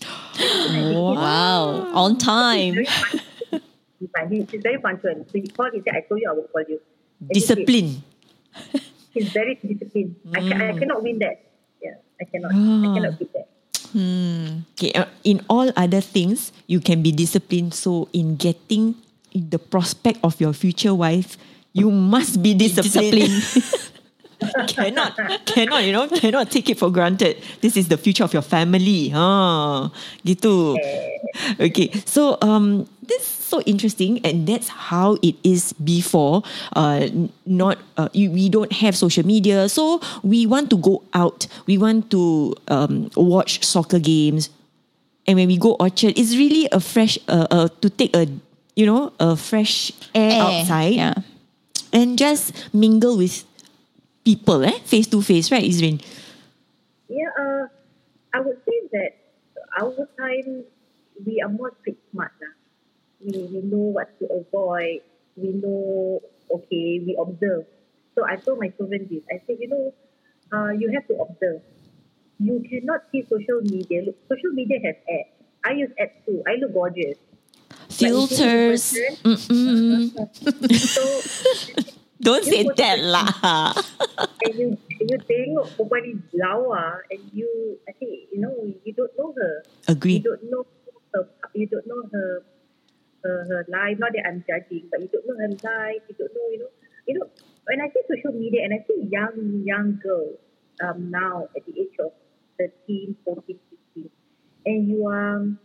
Wow. 0.94 1.90
On 1.94 2.16
time. 2.18 2.74
Very 2.74 2.86
punctual. 2.86 3.20
He's 3.98 4.10
like, 4.14 4.30
he- 4.30 4.46
She's 4.50 4.62
very 4.62 4.78
punctual. 4.78 5.26
So 5.26 5.32
he 5.34 5.48
called, 5.48 5.72
he 5.74 5.82
said, 5.82 5.94
I 5.96 6.00
told 6.08 6.20
you 6.20 6.30
I 6.30 6.32
will 6.34 6.46
call 6.48 6.62
you. 6.68 6.80
And 7.20 7.30
he 7.32 7.40
said, 7.40 7.56
Discipline. 7.66 8.02
He's 9.12 9.28
very 9.32 9.54
disciplined. 9.56 10.16
I, 10.34 10.40
ca- 10.40 10.68
I 10.70 10.78
cannot 10.78 11.02
win 11.02 11.18
that. 11.18 11.42
Yeah, 11.82 11.94
I 12.20 12.24
cannot. 12.24 12.52
I 12.52 12.56
Ah. 12.56 12.94
cannot 12.94 13.18
beat 13.18 13.32
that. 13.34 13.48
Okay, 14.78 14.92
uh, 14.92 15.06
in 15.24 15.40
all 15.48 15.72
other 15.76 16.00
things, 16.00 16.52
you 16.66 16.78
can 16.78 17.02
be 17.02 17.10
disciplined. 17.10 17.74
So 17.74 18.08
in 18.12 18.36
getting 18.36 18.94
the 19.34 19.58
prospect 19.58 20.18
of 20.22 20.38
your 20.40 20.52
future 20.52 20.94
wife, 20.94 21.36
you 21.72 21.90
must 21.90 22.42
be 22.42 22.54
disciplined. 22.54 23.42
cannot, 24.68 25.18
cannot, 25.46 25.84
you 25.84 25.92
know, 25.92 26.06
cannot 26.08 26.50
take 26.50 26.70
it 26.70 26.78
for 26.78 26.90
granted. 26.90 27.42
This 27.60 27.76
is 27.76 27.88
the 27.88 27.96
future 27.96 28.24
of 28.24 28.32
your 28.32 28.42
family. 28.42 29.10
Ah, 29.14 29.90
gitu. 30.24 30.78
Okay, 31.58 31.90
so 32.06 32.38
um, 32.42 32.86
this 33.02 33.22
is 33.22 33.34
so 33.48 33.60
interesting, 33.62 34.20
and 34.22 34.46
that's 34.46 34.68
how 34.68 35.16
it 35.22 35.34
is 35.42 35.72
before. 35.82 36.42
Uh, 36.76 37.08
not 37.46 37.78
uh, 37.96 38.08
you, 38.12 38.30
we 38.30 38.48
don't 38.48 38.70
have 38.72 38.96
social 38.96 39.26
media, 39.26 39.68
so 39.68 40.00
we 40.22 40.46
want 40.46 40.70
to 40.70 40.78
go 40.78 41.02
out. 41.14 41.46
We 41.66 41.78
want 41.78 42.10
to 42.12 42.54
um, 42.68 43.10
watch 43.16 43.64
soccer 43.64 43.98
games, 43.98 44.50
and 45.26 45.34
when 45.34 45.48
we 45.48 45.58
go 45.58 45.74
Orchard, 45.80 46.14
it's 46.14 46.36
really 46.36 46.68
a 46.70 46.78
fresh 46.78 47.18
uh, 47.26 47.46
uh, 47.50 47.68
to 47.80 47.90
take 47.90 48.14
a 48.14 48.28
you 48.78 48.86
know 48.86 49.10
a 49.18 49.34
fresh 49.34 49.90
air, 50.14 50.30
Air, 50.30 50.42
outside 50.42 50.94
yeah. 50.94 51.14
and 51.92 52.14
just 52.14 52.54
mingle 52.70 53.16
with 53.16 53.47
people, 54.28 54.60
eh, 54.64 54.76
face 54.84 55.08
to 55.08 55.22
face, 55.24 55.48
right, 55.50 55.64
Ezreen? 55.64 55.96
Yeah, 57.08 57.32
uh, 57.40 57.64
I 58.36 58.40
would 58.44 58.60
say 58.68 58.78
that 58.92 59.10
our 59.80 59.96
time 60.20 60.64
we 61.24 61.40
are 61.40 61.48
more 61.48 61.72
street 61.80 61.96
smart 62.12 62.32
now. 62.40 62.52
We, 63.24 63.32
we 63.48 63.60
know 63.64 63.88
what 63.96 64.12
to 64.20 64.28
avoid. 64.28 65.00
We 65.36 65.56
know 65.56 66.20
okay. 66.52 67.00
We 67.00 67.16
observe. 67.18 67.64
So 68.14 68.26
I 68.28 68.36
told 68.36 68.60
my 68.60 68.68
children 68.76 69.08
this. 69.10 69.24
I 69.32 69.40
said, 69.46 69.56
you 69.60 69.68
know, 69.72 69.94
uh, 70.52 70.70
you 70.76 70.92
have 70.92 71.06
to 71.08 71.16
observe. 71.24 71.62
You 72.38 72.60
cannot 72.68 73.08
see 73.10 73.24
social 73.24 73.60
media. 73.62 74.04
Look, 74.04 74.16
social 74.28 74.52
media 74.52 74.78
has 74.84 74.96
ads. 75.08 75.32
I 75.64 75.72
use 75.72 75.90
ads 75.98 76.12
too. 76.26 76.42
I 76.46 76.56
look 76.60 76.74
gorgeous. 76.74 77.16
But 77.68 77.90
if 77.90 78.00
you 78.02 78.14
look 78.20 78.32
at 78.32 78.38
the 78.38 78.68
Filters. 78.68 78.92
person, 78.92 80.12
So 80.76 81.04
Don't 82.20 82.44
say 82.44 82.66
You 82.66 82.74
that 82.74 82.98
lah. 82.98 83.30
and 84.44 84.54
you 84.58 84.68
you 84.98 85.16
tengok 85.22 85.70
perempuan 85.78 86.00
ni 86.02 86.12
lawa 86.34 86.98
and 87.14 87.22
you 87.30 87.78
I 87.86 87.94
think 87.94 88.30
you 88.34 88.42
know 88.42 88.54
you 88.66 88.92
don't 88.94 89.14
know 89.14 89.30
her. 89.38 89.62
Agree. 89.86 90.18
You 90.18 90.34
don't 90.34 90.44
know 90.50 90.66
her. 91.14 91.22
You 91.54 91.66
don't 91.70 91.86
know 91.86 92.02
her. 92.10 92.42
Her, 93.22 93.38
her 93.50 93.62
life. 93.66 93.98
Not 93.98 94.14
that 94.14 94.30
I'm 94.30 94.46
judging, 94.46 94.86
but 94.90 95.02
you 95.02 95.10
don't 95.10 95.26
know 95.26 95.38
her 95.42 95.50
life. 95.50 96.02
You 96.06 96.14
don't 96.18 96.30
know. 96.34 96.46
You 96.54 96.58
know. 96.62 96.72
You 97.06 97.14
know. 97.18 97.26
When 97.66 97.82
I 97.82 97.90
see 97.90 98.02
social 98.06 98.34
media 98.34 98.62
and 98.66 98.72
I 98.74 98.80
see 98.86 99.10
young 99.10 99.62
young 99.66 99.98
girls 100.02 100.38
um 100.82 101.10
now 101.10 101.50
at 101.54 101.62
the 101.66 101.74
age 101.74 101.98
of 101.98 102.14
13, 102.58 103.18
14, 103.26 103.58
15, 103.94 104.10
and 104.66 104.80
you 104.88 105.06
um 105.06 105.58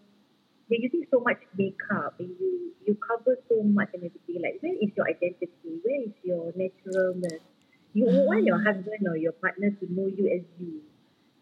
you're 0.74 0.90
using 0.90 1.06
so 1.14 1.22
much 1.22 1.38
makeup 1.54 2.18
and 2.18 2.34
you 2.42 2.74
you 2.86 2.98
cover 2.98 3.38
so 3.48 3.62
much 3.62 3.94
and 3.94 4.04
everything. 4.10 4.42
Like 4.42 4.58
where 4.66 4.74
is 4.74 4.90
your 4.98 5.06
identity? 5.06 5.70
Where 5.86 6.02
is 6.02 6.16
your 6.26 6.50
naturalness? 6.58 7.46
You 7.94 8.10
want 8.10 8.44
your 8.50 8.58
husband 8.58 9.06
or 9.06 9.16
your 9.16 9.38
partner 9.38 9.70
to 9.70 9.86
know 9.94 10.10
you 10.10 10.26
as 10.34 10.42
you. 10.58 10.82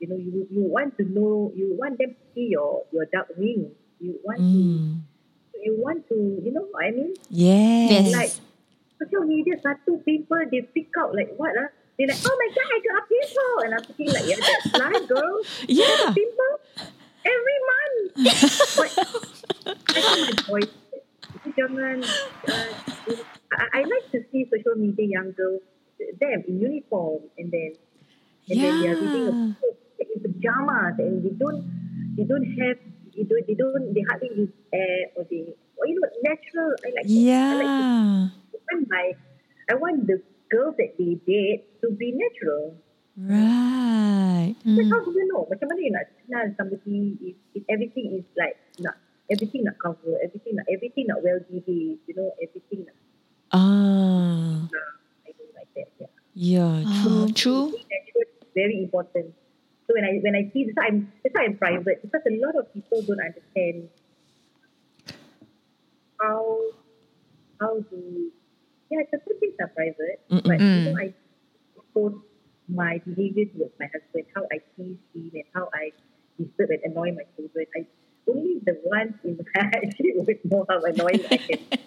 You 0.04 0.08
know, 0.12 0.20
you 0.20 0.48
you 0.52 0.68
want 0.68 0.98
to 1.00 1.08
know 1.08 1.56
you 1.56 1.72
want 1.80 1.96
them 1.98 2.12
to 2.12 2.24
see 2.36 2.52
your 2.52 2.84
your 2.92 3.08
dark 3.08 3.32
wings. 3.40 3.72
You 4.04 4.20
want 4.28 4.44
Mm. 4.44 4.52
to 4.52 4.60
you 5.64 5.74
want 5.80 6.04
to 6.12 6.18
you 6.44 6.52
know 6.52 6.68
what 6.74 6.84
I 6.86 6.92
mean? 6.92 7.14
Yes. 7.32 8.12
Like 8.12 8.34
social 9.00 9.24
media 9.26 9.56
satu 9.64 10.02
people 10.04 10.42
they 10.52 10.66
freak 10.74 10.92
out 11.00 11.16
like 11.16 11.32
what 11.40 11.56
ah? 11.56 11.70
They're 12.00 12.08
like, 12.10 12.24
oh 12.26 12.34
my 12.34 12.50
god, 12.50 12.68
I 12.74 12.78
got 12.82 12.96
a 12.98 13.04
pimple, 13.06 13.56
and 13.62 13.72
I'm 13.78 13.84
thinking 13.86 14.10
like, 14.10 14.26
yeah, 14.26 14.40
that's 14.42 14.68
life, 14.82 15.06
girl. 15.06 15.38
Yeah. 15.70 16.10
pimple 16.18 16.54
every 17.26 17.60
month. 17.72 18.10
but 18.76 18.92
I 19.96 20.00
tell 20.02 20.20
my 20.22 20.34
boys, 20.48 20.72
"Itu 21.38 21.50
jangan. 21.58 21.98
Uh, 22.48 22.72
I, 23.54 23.66
I 23.74 23.82
like 23.86 24.08
to 24.16 24.20
see 24.32 24.48
social 24.50 24.76
media 24.80 25.08
young 25.08 25.32
girls, 25.36 25.62
them 26.20 26.40
in 26.48 26.60
uniform, 26.62 27.28
and 27.38 27.52
then 27.52 27.72
and 28.50 28.58
then 28.64 28.74
they 28.80 28.88
are 28.88 28.98
reading 29.00 29.28
a 29.30 29.34
Yeah. 29.34 29.54
book 29.62 29.78
in 30.00 30.20
pajamas, 30.24 30.96
and 31.00 31.24
they 31.24 31.34
don't 31.36 31.62
they 32.18 32.26
don't 32.26 32.48
have 32.60 32.78
they 33.16 33.24
don't 33.28 33.46
they 33.48 33.56
don't 33.58 33.94
they 33.94 34.04
hardly 34.10 34.32
use 34.36 34.54
air 34.74 35.02
or 35.16 35.24
they 35.30 35.44
or 35.78 35.84
you 35.88 35.96
know 36.00 36.10
natural. 36.24 36.72
I 36.86 36.90
like 36.96 37.12
that. 37.16 37.28
I 37.52 37.54
like 37.60 37.74
to 37.78 37.84
Yeah. 37.84 38.30
I 38.54 38.58
want 38.72 38.88
my 38.90 39.06
I 39.70 39.76
want 39.76 40.08
the 40.08 40.22
girls 40.52 40.76
that 40.78 40.96
they 40.98 41.16
date 41.28 41.64
to 41.82 41.92
be 41.96 42.12
natural. 42.16 42.76
Right. 43.22 44.56
But 44.66 44.86
how 44.90 45.00
do 45.06 45.12
you 45.14 45.26
know? 45.30 45.46
Macam 45.46 45.70
mana 45.70 45.80
you 45.82 45.94
nak 45.94 46.10
kenal 46.26 46.46
somebody 46.58 47.14
if, 47.22 47.36
if 47.54 47.64
everything 47.70 48.18
is 48.18 48.26
like 48.34 48.58
nak 48.82 48.98
everything 49.30 49.62
nak 49.62 49.78
cover, 49.78 50.18
everything 50.26 50.58
nak 50.58 50.66
everything 50.66 51.06
nak 51.06 51.22
well 51.22 51.38
behaved, 51.46 52.02
you 52.10 52.16
know, 52.18 52.34
everything 52.42 52.90
nak 52.90 52.98
Ah. 53.52 54.64
nah, 54.66 54.90
I 55.28 55.36
don't 55.38 55.54
like 55.54 55.70
that. 55.76 55.92
Yeah. 56.00 56.10
Yeah. 56.34 56.74
Ah, 56.82 56.94
true. 57.04 57.12
Oh, 57.12 57.28
true. 57.36 57.66
Natural 57.78 58.26
is 58.26 58.50
very 58.58 58.78
important. 58.82 59.36
So 59.86 59.94
when 59.94 60.08
I 60.08 60.18
when 60.24 60.34
I 60.34 60.50
see 60.50 60.66
this 60.66 60.80
I'm 60.80 61.12
that's 61.22 61.36
why 61.36 61.46
I'm 61.46 61.60
private 61.60 62.02
because 62.02 62.24
a 62.26 62.34
lot 62.42 62.56
of 62.58 62.72
people 62.74 63.04
don't 63.04 63.22
understand 63.22 63.92
how 66.18 66.42
how 67.60 67.84
do 67.86 68.32
yeah, 68.90 69.04
certain 69.08 69.40
things 69.40 69.56
are 69.60 69.72
private, 69.72 70.20
Mm-mm. 70.28 70.44
but 70.44 70.60
you 70.60 70.82
know, 70.92 70.96
I 71.00 71.14
post 71.94 72.31
my 72.74 73.00
behavior 73.06 73.46
towards 73.52 73.76
my 73.80 73.88
husband, 73.92 74.26
how 74.36 74.44
I 74.52 74.60
tease 74.76 74.98
him 75.14 75.32
and 75.34 75.48
how 75.54 75.70
I 75.74 75.92
disturb 76.40 76.70
and 76.72 76.82
annoy 76.92 77.12
my 77.12 77.26
children. 77.36 77.66
I 77.76 77.86
only 78.30 78.60
the 78.64 78.80
ones 78.86 79.14
in 79.24 79.38
my 79.38 79.62
actually 79.76 80.14
would 80.16 80.40
know 80.46 80.66
how 80.70 80.80
annoying 80.84 81.24
I 81.32 81.38
can. 81.38 81.60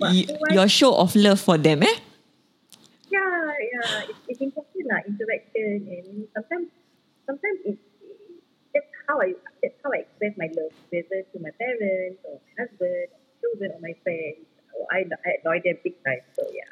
But 0.00 0.12
Y- 0.16 0.24
otherwise- 0.28 0.54
your 0.56 0.68
show 0.68 0.92
of 0.96 1.14
love 1.14 1.40
for 1.40 1.58
them, 1.58 1.82
eh? 1.82 1.96
yeah, 3.10 3.52
yeah, 3.72 4.08
it's, 4.10 4.18
it's 4.28 4.40
important 4.40 4.84
lah, 4.90 5.00
interaction 5.06 5.86
and 5.86 6.26
sometimes 6.34 6.68
sometimes 7.28 7.58
it's 7.64 7.82
that's 8.74 8.90
how 9.06 9.20
I 9.20 9.32
that's 9.62 9.76
how 9.84 9.92
I 9.92 10.04
express 10.08 10.34
my 10.36 10.48
love, 10.56 10.72
whether 10.90 11.20
to 11.22 11.36
my 11.40 11.52
parents 11.60 12.18
or 12.26 12.40
my 12.40 12.52
husband, 12.64 13.08
or 13.14 13.20
children 13.40 13.68
or 13.76 13.80
my 13.80 13.94
friends. 14.02 14.44
Or 14.76 14.84
I 14.92 15.04
I 15.08 15.30
annoy 15.40 15.60
them 15.64 15.76
big 15.84 15.96
time. 16.04 16.20
So 16.36 16.42
yeah. 16.52 16.68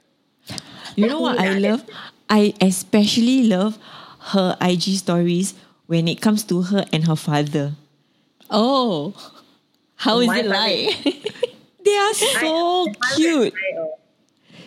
You 0.96 1.08
know 1.08 1.20
what 1.20 1.38
I 1.40 1.56
love? 1.60 1.84
I 2.34 2.52
especially 2.60 3.44
love 3.46 3.78
her 4.34 4.56
IG 4.60 4.98
stories 4.98 5.54
when 5.86 6.08
it 6.08 6.20
comes 6.20 6.42
to 6.50 6.62
her 6.62 6.84
and 6.92 7.06
her 7.06 7.14
father. 7.14 7.74
Oh. 8.50 9.14
How 9.94 10.18
is 10.18 10.26
My 10.26 10.40
it 10.40 10.46
like? 10.46 11.22
They 11.84 11.94
are 11.96 12.14
so 12.14 12.86
my 12.86 12.92
father 12.96 13.14
cute. 13.14 13.54
I, 13.54 13.78
uh, 13.78 13.86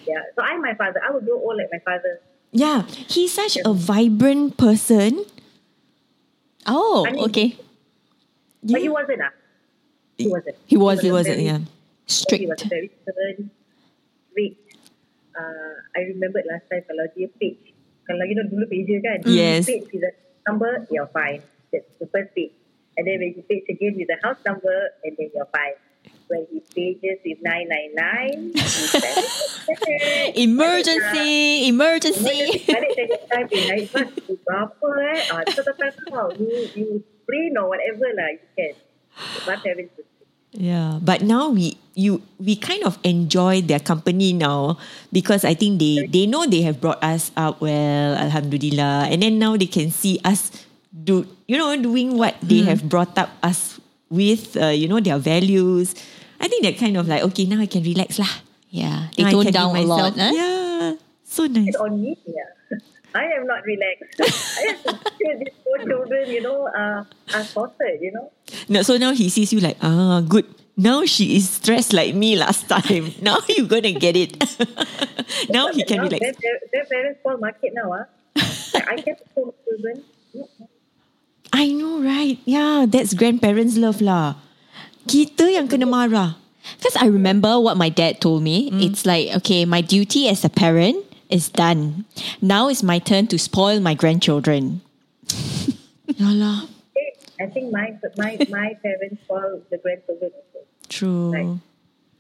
yeah. 0.08 0.22
So 0.36 0.44
I'm 0.44 0.62
my 0.62 0.76
father. 0.76 1.02
I 1.04 1.12
will 1.12 1.20
grow 1.22 1.42
old 1.42 1.58
like 1.58 1.68
my 1.74 1.80
father. 1.80 2.22
Yeah, 2.52 2.84
he's 3.10 3.34
such 3.34 3.58
a 3.66 3.74
vibrant 3.74 4.56
person. 4.56 5.26
oh, 6.68 7.06
I 7.08 7.12
mean- 7.12 7.26
okay. 7.26 7.58
But 8.64 8.82
he 8.82 8.88
wasn't 8.90 9.22
ah. 9.26 9.34
He 10.18 10.28
wasn't. 10.30 10.56
He 10.68 10.78
was, 10.78 11.02
he 11.02 11.12
was 11.12 11.26
wasn't, 11.28 11.36
very- 11.36 11.48
yeah. 11.48 11.58
He 11.58 12.46
was 12.48 12.60
Strict. 12.62 12.64
very 12.70 12.92
stern, 13.02 13.50
strict. 14.32 14.67
Uh, 15.38 15.74
I 15.94 16.10
remember 16.10 16.42
last 16.50 16.66
time 16.66 16.82
kalau 16.90 17.06
dia 17.14 17.30
page, 17.38 17.78
kalau 18.10 18.26
you 18.26 18.34
know 18.34 18.46
dulu 18.50 18.66
pager 18.66 18.98
kan, 19.06 19.22
Yes. 19.30 19.70
Page 19.70 19.86
with 19.94 20.10
a 20.10 20.12
number, 20.50 20.90
you're 20.90 21.10
fine. 21.14 21.46
That's 21.70 21.86
the 22.02 22.10
first 22.10 22.34
page. 22.34 22.58
And 22.98 23.06
then 23.06 23.22
when 23.22 23.38
you 23.38 23.46
page 23.46 23.70
again 23.70 23.94
with 23.94 24.10
the 24.10 24.18
house 24.26 24.42
number, 24.42 24.98
and 25.06 25.14
then 25.14 25.30
you're 25.30 25.52
fine. 25.54 25.78
When 26.28 26.50
he 26.50 26.60
pages 26.74 27.22
with 27.22 27.40
999, 27.46 28.58
he's. 28.58 28.92
Emergency, 30.48 31.68
emergency. 31.68 32.64
Balik 32.68 32.92
saya 32.96 33.18
time, 33.28 33.48
eh, 33.52 33.64
naik 33.68 33.86
bas, 33.92 34.10
berapa 34.26 34.90
eh? 35.14 35.20
Ah, 35.32 35.44
tu 35.44 35.62
tak 35.62 35.76
tahu. 35.78 36.32
You, 36.40 36.56
you 36.76 36.88
print 37.28 37.56
or 37.60 37.72
whatever 37.72 38.08
lah, 38.16 38.32
you 38.34 38.48
can. 38.56 38.74
Would 39.48 39.92
Yeah, 40.56 41.00
but 41.04 41.22
now 41.22 41.52
we 41.52 41.78
you 41.98 42.22
we 42.38 42.54
kind 42.56 42.86
of 42.86 43.02
enjoy 43.02 43.66
their 43.66 43.82
company 43.82 44.32
now 44.32 44.78
because 45.10 45.42
I 45.42 45.58
think 45.58 45.82
they 45.82 46.06
they 46.06 46.30
know 46.30 46.46
they 46.46 46.62
have 46.62 46.78
brought 46.78 47.02
us 47.02 47.34
up 47.34 47.58
well, 47.60 48.14
alhamdulillah, 48.14 49.10
and 49.10 49.26
then 49.26 49.42
now 49.42 49.58
they 49.58 49.66
can 49.66 49.90
see 49.90 50.22
us 50.22 50.54
do 50.94 51.26
you 51.50 51.58
know 51.58 51.74
doing 51.82 52.14
what 52.16 52.38
they 52.46 52.62
have 52.70 52.86
brought 52.86 53.18
up 53.18 53.34
us 53.42 53.82
with 54.14 54.54
uh, 54.56 54.70
you 54.70 54.86
know 54.88 55.02
their 55.02 55.18
values. 55.18 55.98
I 56.38 56.46
think 56.46 56.62
they're 56.62 56.78
kind 56.78 56.96
of 57.02 57.10
like 57.10 57.26
okay 57.34 57.50
now 57.50 57.58
I 57.58 57.66
can 57.66 57.82
relax 57.82 58.22
lah. 58.22 58.30
Yeah, 58.70 59.10
they 59.18 59.26
Now 59.26 59.30
I 59.30 59.32
tone 59.34 59.50
down 59.50 59.72
a 59.74 59.82
lot. 59.82 60.14
myself. 60.14 60.22
huh? 60.22 60.32
Yeah, 60.38 60.86
so 61.26 61.50
nice. 61.50 61.74
It's 61.74 61.82
on 61.82 61.98
me. 61.98 62.14
Yeah. 62.30 62.78
I 63.18 63.26
am 63.40 63.48
not 63.50 63.66
relaxed. 63.66 64.22
I 64.22 64.62
have 64.70 64.84
to 64.86 65.10
feel 65.18 65.36
these 65.42 65.56
four 65.66 65.78
children, 65.82 66.24
you 66.30 66.42
know, 66.46 66.68
uh, 66.70 67.02
are 67.34 67.46
sorted, 67.48 67.98
you 68.04 68.12
know. 68.14 68.30
No, 68.70 68.84
so 68.86 69.00
now 69.02 69.16
he 69.18 69.32
sees 69.34 69.50
you 69.50 69.64
like 69.64 69.80
ah 69.82 70.22
good. 70.22 70.46
Now 70.78 71.06
she 71.06 71.36
is 71.36 71.50
stressed 71.50 71.92
like 71.92 72.14
me 72.14 72.38
last 72.38 72.70
time. 72.70 73.14
now 73.22 73.42
you're 73.50 73.66
gonna 73.66 73.98
get 73.98 74.16
it. 74.16 74.38
now 75.50 75.74
he 75.74 75.82
can 75.84 75.98
Now 75.98 76.04
relax. 76.06 76.22
Their, 76.22 76.34
their, 76.38 76.58
their 76.72 76.86
parents 76.86 77.20
call 77.26 77.38
market 77.38 77.74
now. 77.74 77.90
Ah, 77.92 78.06
Like, 78.74 78.88
I 78.94 78.96
get 79.02 79.26
four 79.34 79.54
children. 79.66 80.06
I 81.52 81.74
know, 81.74 81.98
right? 82.06 82.38
Yeah, 82.46 82.86
that's 82.86 83.18
grandparents' 83.18 83.74
love 83.76 84.06
lah. 84.06 84.38
Kita 85.10 85.50
yang 85.50 85.66
kena 85.66 85.90
marah. 85.90 86.38
Because 86.78 86.94
I 87.00 87.08
remember 87.10 87.58
what 87.58 87.80
my 87.80 87.90
dad 87.90 88.20
told 88.22 88.44
me. 88.44 88.70
It's 88.84 89.08
like, 89.08 89.32
okay, 89.40 89.64
my 89.64 89.80
duty 89.80 90.28
as 90.28 90.44
a 90.44 90.52
parent 90.52 91.00
is 91.32 91.48
done. 91.48 92.04
Now 92.44 92.68
it's 92.68 92.84
my 92.84 93.00
turn 93.00 93.26
to 93.32 93.40
spoil 93.40 93.80
my 93.80 93.96
grandchildren. 93.96 94.84
Yalah. 96.12 96.68
I 97.40 97.46
think 97.48 97.72
my 97.72 97.96
my 98.20 98.36
my 98.52 98.76
parents 98.84 99.24
call 99.28 99.64
the 99.72 99.78
grandchildren. 99.80 100.32
True. 100.88 101.32
Right. 101.32 101.58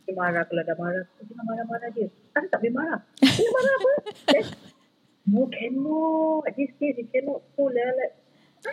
Dia 0.07 0.13
marah 0.15 0.43
kalau 0.47 0.63
dah 0.63 0.75
marah. 0.79 1.03
Jangan 1.19 1.43
marah-marah 1.43 1.89
dia. 1.91 2.07
Kan 2.31 2.47
tak 2.47 2.63
boleh 2.63 2.73
marah. 2.75 2.99
Dia 3.39 3.49
marah 3.51 3.73
apa? 3.75 3.93
No, 5.27 5.43
cannot. 5.51 6.47
This 6.55 6.71
case, 6.79 6.95
you 6.95 7.07
cannot 7.11 7.43
pull. 7.59 7.75
Eh. 7.75 7.91
Like, 7.91 8.15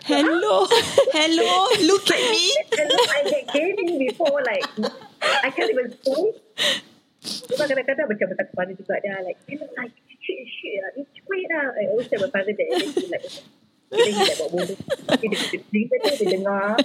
Hello, 0.02 0.66
hello, 1.12 1.50
look 1.88 2.08
at 2.10 2.22
me. 2.32 2.44
Then 2.72 2.88
I 2.88 3.20
get 3.28 3.44
gaming 3.52 4.00
before 4.00 4.42
like 4.42 4.64
I 5.44 5.52
can't 5.52 5.70
even 5.70 5.92
pull. 6.02 6.34
Sebab 7.24 7.68
kadang-kadang 7.68 8.08
macam 8.08 8.26
kepala 8.32 8.70
juga 8.72 8.96
dia 9.04 9.20
like, 9.22 9.38
you 9.44 9.60
like, 9.76 9.92
shit, 10.24 10.40
shit 10.48 10.80
lah, 10.80 10.90
ni 10.96 11.04
cepat 11.14 11.42
lah. 11.52 11.66
I 11.76 11.82
always 11.92 12.08
tell 12.08 12.20
my 12.20 12.32
father 12.32 12.52
that. 12.56 12.68
And 12.68 12.80
then 12.80 12.90
he 12.96 13.06
like, 13.12 13.24
dia 13.92 14.12
like 14.12 14.38
buat 14.40 14.50
bodoh. 14.50 14.78
Dia 15.20 15.28
dia 15.68 15.98
dia 16.00 16.26
dengar. 16.32 16.80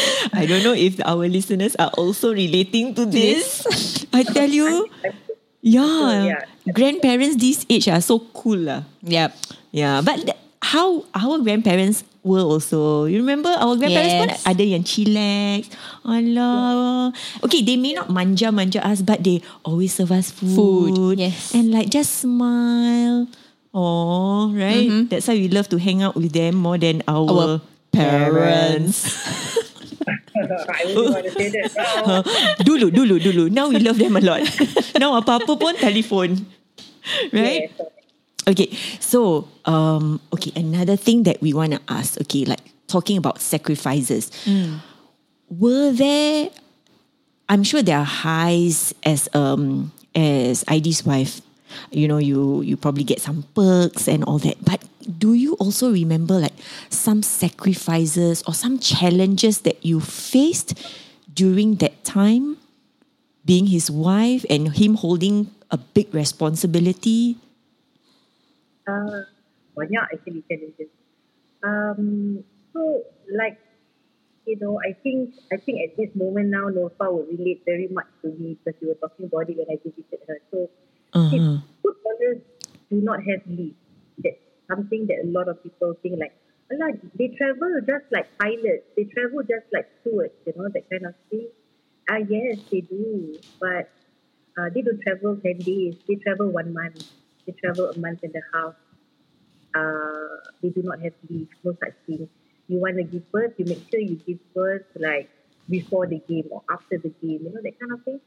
I 0.32 0.46
don't 0.46 0.62
know 0.62 0.74
if 0.74 0.98
our 1.04 1.28
listeners 1.28 1.76
are 1.76 1.90
also 1.96 2.32
relating 2.32 2.94
to 2.96 3.04
this. 3.06 3.64
I 4.12 4.22
tell 4.22 4.48
you, 4.48 4.88
yeah, 5.60 6.24
yeah. 6.24 6.42
grandparents 6.72 7.36
this 7.36 7.66
age 7.70 7.88
are 7.88 8.00
so 8.02 8.20
cool 8.34 8.58
lah. 8.58 8.82
Yep. 9.02 9.30
Yeah, 9.72 10.00
but 10.04 10.22
th- 10.26 10.38
how 10.62 11.04
our 11.14 11.38
grandparents 11.40 12.04
were 12.22 12.42
also. 12.42 13.04
You 13.06 13.18
remember 13.18 13.50
our 13.50 13.74
grandparents 13.74 14.14
pun 14.18 14.30
Yes. 14.30 14.42
ada 14.46 14.64
yang 14.64 14.82
chillax. 14.86 15.70
Allah. 16.06 17.10
Okay, 17.42 17.62
they 17.66 17.74
may 17.76 17.94
not 17.98 18.10
manja-manja 18.10 18.78
us, 18.82 19.02
but 19.02 19.22
they 19.26 19.42
always 19.66 19.90
serve 19.94 20.12
us 20.14 20.30
food. 20.30 20.94
Food, 20.94 21.16
yes. 21.18 21.50
And 21.54 21.70
like 21.74 21.90
just 21.90 22.22
smile. 22.22 23.26
Oh, 23.74 24.52
right. 24.52 24.84
Mm-hmm. 24.86 25.08
That's 25.08 25.26
why 25.26 25.34
we 25.40 25.48
love 25.48 25.66
to 25.72 25.80
hang 25.80 26.04
out 26.04 26.14
with 26.14 26.36
them 26.36 26.60
more 26.60 26.76
than 26.76 27.00
our, 27.08 27.24
Our 27.24 27.50
parents. 27.90 29.08
I 30.68 30.82
really 30.86 31.10
want 31.10 31.24
to 31.24 31.32
say 31.32 31.48
that. 31.50 31.70
now. 31.76 32.22
dulu, 32.64 32.90
dulu, 32.90 33.16
dulu. 33.18 33.44
Now 33.50 33.68
we 33.68 33.78
love 33.78 33.98
them 33.98 34.16
a 34.16 34.22
lot. 34.22 34.42
now 35.00 35.16
apa-apa 35.16 35.56
pun 35.56 35.76
telephone. 35.76 36.46
Right? 37.32 37.70
Yes. 37.70 37.90
Okay, 38.42 38.74
so 38.98 39.46
um, 39.66 40.18
okay, 40.34 40.50
another 40.58 40.96
thing 40.96 41.22
that 41.30 41.38
we 41.40 41.54
want 41.54 41.78
to 41.78 41.80
ask, 41.86 42.18
okay, 42.26 42.44
like 42.44 42.60
talking 42.90 43.16
about 43.16 43.40
sacrifices. 43.40 44.30
Were 45.48 45.92
there? 45.92 46.50
I'm 47.48 47.62
sure 47.62 47.82
there 47.82 47.98
are 47.98 48.08
highs 48.08 48.94
as 49.04 49.28
um 49.34 49.92
as 50.14 50.64
Aide's 50.68 51.04
wife. 51.04 51.40
You 51.90 52.08
know, 52.08 52.18
you 52.18 52.62
you 52.62 52.76
probably 52.76 53.04
get 53.04 53.20
some 53.20 53.44
perks 53.54 54.08
and 54.08 54.24
all 54.24 54.38
that. 54.42 54.58
But 54.64 54.84
do 55.02 55.34
you 55.34 55.54
also 55.56 55.92
remember 55.92 56.38
like 56.38 56.54
some 56.90 57.22
sacrifices 57.22 58.42
or 58.46 58.54
some 58.54 58.78
challenges 58.78 59.62
that 59.62 59.84
you 59.84 60.00
faced 60.00 60.74
during 61.32 61.76
that 61.76 62.04
time, 62.04 62.56
being 63.44 63.66
his 63.66 63.90
wife 63.90 64.44
and 64.50 64.74
him 64.76 64.94
holding 64.94 65.50
a 65.70 65.78
big 65.78 66.12
responsibility? 66.14 67.36
Uh, 68.86 69.22
banyak 69.78 70.04
actually 70.10 70.42
challenges. 70.50 70.90
Um, 71.62 72.42
so 72.74 73.04
like 73.30 73.58
you 74.46 74.58
know, 74.60 74.80
I 74.82 74.92
think 75.02 75.34
I 75.52 75.58
think 75.62 75.82
at 75.86 75.96
this 75.96 76.10
moment 76.18 76.50
now, 76.50 76.66
Norfa 76.70 77.06
would 77.12 77.30
relate 77.30 77.62
very 77.64 77.88
much 77.88 78.10
to 78.22 78.34
me 78.34 78.58
because 78.58 78.78
we 78.82 78.88
were 78.90 79.00
talking 79.00 79.26
about 79.30 79.48
it 79.50 79.56
when 79.58 79.68
I 79.70 79.78
visited 79.82 80.20
her. 80.28 80.38
So 80.50 80.70
Uh-huh. 81.12 81.58
footballers 81.82 82.42
do 82.90 82.98
not 83.00 83.22
have 83.24 83.42
leave. 83.46 83.76
That's 84.18 84.41
something 84.68 85.06
that 85.06 85.24
a 85.24 85.28
lot 85.28 85.48
of 85.48 85.62
people 85.62 85.94
think 86.02 86.18
like, 86.18 86.34
Allah, 86.70 86.92
they 87.18 87.28
travel 87.28 87.80
just 87.86 88.06
like 88.10 88.26
pilots. 88.38 88.84
They 88.96 89.04
travel 89.04 89.42
just 89.42 89.66
like 89.72 89.88
stewards, 90.00 90.34
you 90.46 90.54
know, 90.56 90.68
that 90.68 90.88
kind 90.90 91.06
of 91.06 91.14
thing. 91.30 91.48
Ah, 92.10 92.18
yes, 92.28 92.58
they 92.70 92.80
do. 92.80 93.38
But 93.60 93.90
uh, 94.58 94.68
they 94.74 94.82
don't 94.82 95.00
travel 95.02 95.36
10 95.36 95.58
days. 95.58 95.96
They 96.08 96.16
travel 96.16 96.50
one 96.50 96.72
month. 96.72 97.04
They 97.46 97.52
travel 97.52 97.90
a 97.90 97.98
month 97.98 98.20
and 98.22 98.34
a 98.34 98.44
half. 98.56 98.74
Uh, 99.74 100.36
they 100.62 100.68
do 100.70 100.82
not 100.82 101.00
have 101.02 101.14
leave. 101.28 101.48
No 101.64 101.72
such 101.82 101.94
thing. 102.06 102.28
You 102.68 102.78
want 102.78 102.96
to 102.96 103.04
give 103.04 103.30
birth, 103.32 103.54
you 103.58 103.64
make 103.64 103.82
sure 103.90 104.00
you 104.00 104.16
give 104.16 104.38
birth 104.54 104.84
like 104.96 105.28
before 105.68 106.06
the 106.06 106.20
game 106.28 106.48
or 106.50 106.62
after 106.70 106.98
the 106.98 107.08
game, 107.20 107.40
you 107.44 107.52
know, 107.52 107.60
that 107.62 107.78
kind 107.80 107.92
of 107.92 108.02
thing. 108.04 108.20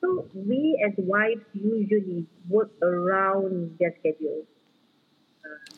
So 0.00 0.26
we 0.34 0.82
as 0.86 0.92
wives 0.98 1.44
usually 1.54 2.26
work 2.48 2.70
around 2.82 3.76
their 3.78 3.94
schedule. 4.00 4.44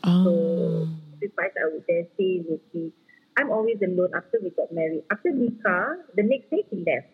So 0.04 0.88
sacrifice 1.18 1.54
I 1.58 1.64
would 1.72 1.84
dare 1.86 2.06
say 2.16 2.42
would 2.46 2.62
be 2.72 2.92
I'm 3.38 3.50
always 3.54 3.78
alone 3.82 4.10
after 4.18 4.38
we 4.42 4.50
got 4.50 4.72
married. 4.74 5.04
After 5.10 5.30
Nikah, 5.30 6.10
the 6.18 6.22
next 6.26 6.50
day 6.50 6.66
he 6.70 6.82
left. 6.82 7.06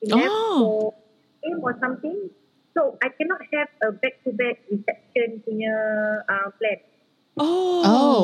He 0.00 0.06
left 0.12 0.30
Oh. 0.30 0.58
for 0.62 0.94
game 1.42 1.58
or 1.62 1.74
something. 1.82 2.30
So 2.78 2.94
I 3.02 3.10
cannot 3.10 3.42
have 3.54 3.70
a 3.82 3.90
back 3.90 4.22
to 4.22 4.30
back 4.38 4.62
reception 4.70 5.42
punya 5.42 5.74
uh, 6.30 6.48
plan. 6.62 6.78
Oh. 7.42 7.82
Oh. 7.82 8.22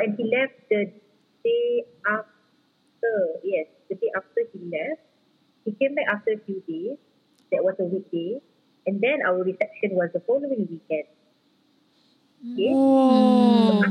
And 0.00 0.16
he 0.16 0.24
left 0.32 0.56
the 0.72 0.88
day 1.44 1.84
after. 2.08 3.14
Yes, 3.44 3.68
the 3.92 3.96
day 4.00 4.08
after 4.16 4.40
he 4.52 4.58
left. 4.72 5.04
He 5.68 5.76
came 5.76 5.92
back 5.92 6.08
after 6.08 6.32
a 6.36 6.40
few 6.48 6.64
days. 6.64 6.96
That 7.52 7.60
was 7.64 7.76
a 7.80 7.84
weekday. 7.84 8.40
And 8.88 9.00
then 9.04 9.20
our 9.28 9.44
reception 9.44 9.92
was 9.92 10.08
the 10.16 10.24
following 10.24 10.64
weekend. 10.72 11.04
Okay? 12.40 12.72
Oh. 12.72 13.82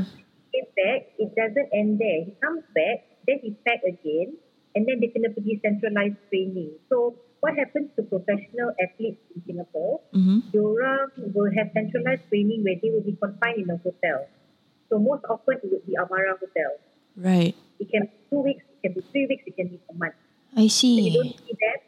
came 0.50 0.66
back, 0.74 1.00
it 1.18 1.30
doesn't 1.38 1.70
end 1.72 1.98
there. 1.98 2.26
He 2.26 2.34
comes 2.42 2.66
back, 2.74 3.06
then 3.26 3.38
he 3.42 3.54
back 3.64 3.80
again, 3.86 4.34
and 4.74 4.82
then 4.86 4.98
they 4.98 5.08
kena 5.14 5.30
pergi 5.30 5.62
centralized 5.62 6.18
training. 6.30 6.74
So 6.90 7.14
what 7.40 7.54
happens 7.54 7.94
to 7.96 8.02
professional 8.02 8.74
athletes 8.82 9.22
in 9.34 9.42
Singapore? 9.46 10.02
Mhm. 10.12 10.50
Diorang 10.50 11.10
will 11.30 11.50
have 11.54 11.70
centralized 11.72 12.26
training 12.28 12.66
where 12.66 12.76
they 12.82 12.90
will 12.90 13.06
be 13.06 13.14
confined 13.14 13.62
in 13.62 13.70
a 13.70 13.78
hotel. 13.78 14.26
So 14.90 14.98
most 14.98 15.22
often 15.30 15.62
it 15.62 15.70
would 15.70 15.86
be 15.86 15.94
Amara 15.94 16.34
Hotel. 16.34 16.74
Right. 17.14 17.54
It 17.78 17.88
can 17.94 18.10
be 18.10 18.16
two 18.30 18.42
weeks, 18.42 18.64
it 18.66 18.78
can 18.82 18.92
be 18.98 19.02
three 19.14 19.26
weeks, 19.30 19.44
it 19.46 19.54
can 19.54 19.68
be 19.70 19.78
a 19.88 19.94
month. 19.94 20.18
I 20.56 20.66
see. 20.66 20.98
If 20.98 21.04
you 21.06 21.12
don't 21.14 21.30
see. 21.38 21.46
see 21.46 21.56
them, 21.62 21.78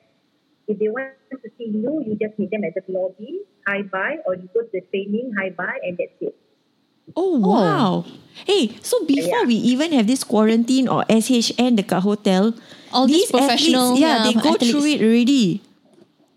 if 0.70 0.78
they 0.78 0.88
want 0.88 1.18
to 1.34 1.50
see 1.58 1.68
you, 1.74 1.92
you 2.06 2.14
just 2.14 2.38
meet 2.38 2.54
them 2.54 2.62
at 2.62 2.78
the 2.78 2.86
lobby, 2.86 3.42
hi 3.66 3.82
bye, 3.82 4.22
or 4.24 4.38
you 4.38 4.46
go 4.54 4.62
to 4.62 4.70
the 4.70 4.80
training, 4.94 5.34
hi 5.34 5.50
bye, 5.50 5.82
and 5.82 5.98
that's 5.98 6.14
it. 6.22 6.36
Oh, 7.16 7.38
wow. 7.38 8.04
Hey, 8.46 8.74
so 8.82 9.04
before 9.04 9.44
Yeah. 9.44 9.50
we 9.50 9.56
even 9.74 9.92
have 9.92 10.06
this 10.06 10.24
quarantine 10.24 10.88
or 10.88 11.04
SHN 11.10 11.76
dekat 11.76 12.02
hotel, 12.02 12.54
All 12.92 13.06
these 13.06 13.28
professional, 13.30 13.96
athletes, 13.96 14.00
yeah, 14.00 14.16
yeah, 14.16 14.24
they 14.24 14.34
go 14.36 14.54
athletes. 14.56 14.68
through 14.70 14.86
it 14.88 15.00
already. 15.02 15.60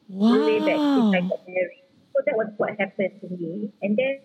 Wow. 0.08 0.32
way 0.46 0.60
back 0.62 0.80
since 0.94 1.12
I 1.16 1.22
got 1.28 1.42
married. 1.48 1.84
So 2.14 2.18
that 2.26 2.36
was 2.38 2.50
what 2.58 2.72
happened 2.80 3.14
to 3.22 3.28
me. 3.36 3.72
And 3.82 3.98
then 3.98 4.22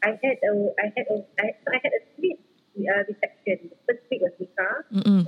I 0.00 0.16
had 0.22 0.38
a 0.40 0.52
I 0.80 0.86
had 0.96 1.06
a 1.12 1.16
I, 1.42 1.46
I 1.68 1.76
had 1.82 1.92
a 1.92 2.00
split 2.14 2.38
uh, 2.80 3.02
reception. 3.10 3.56
The 3.68 3.76
first 3.84 4.02
week 4.08 4.22
was 4.24 4.32
Nikah, 4.40 4.76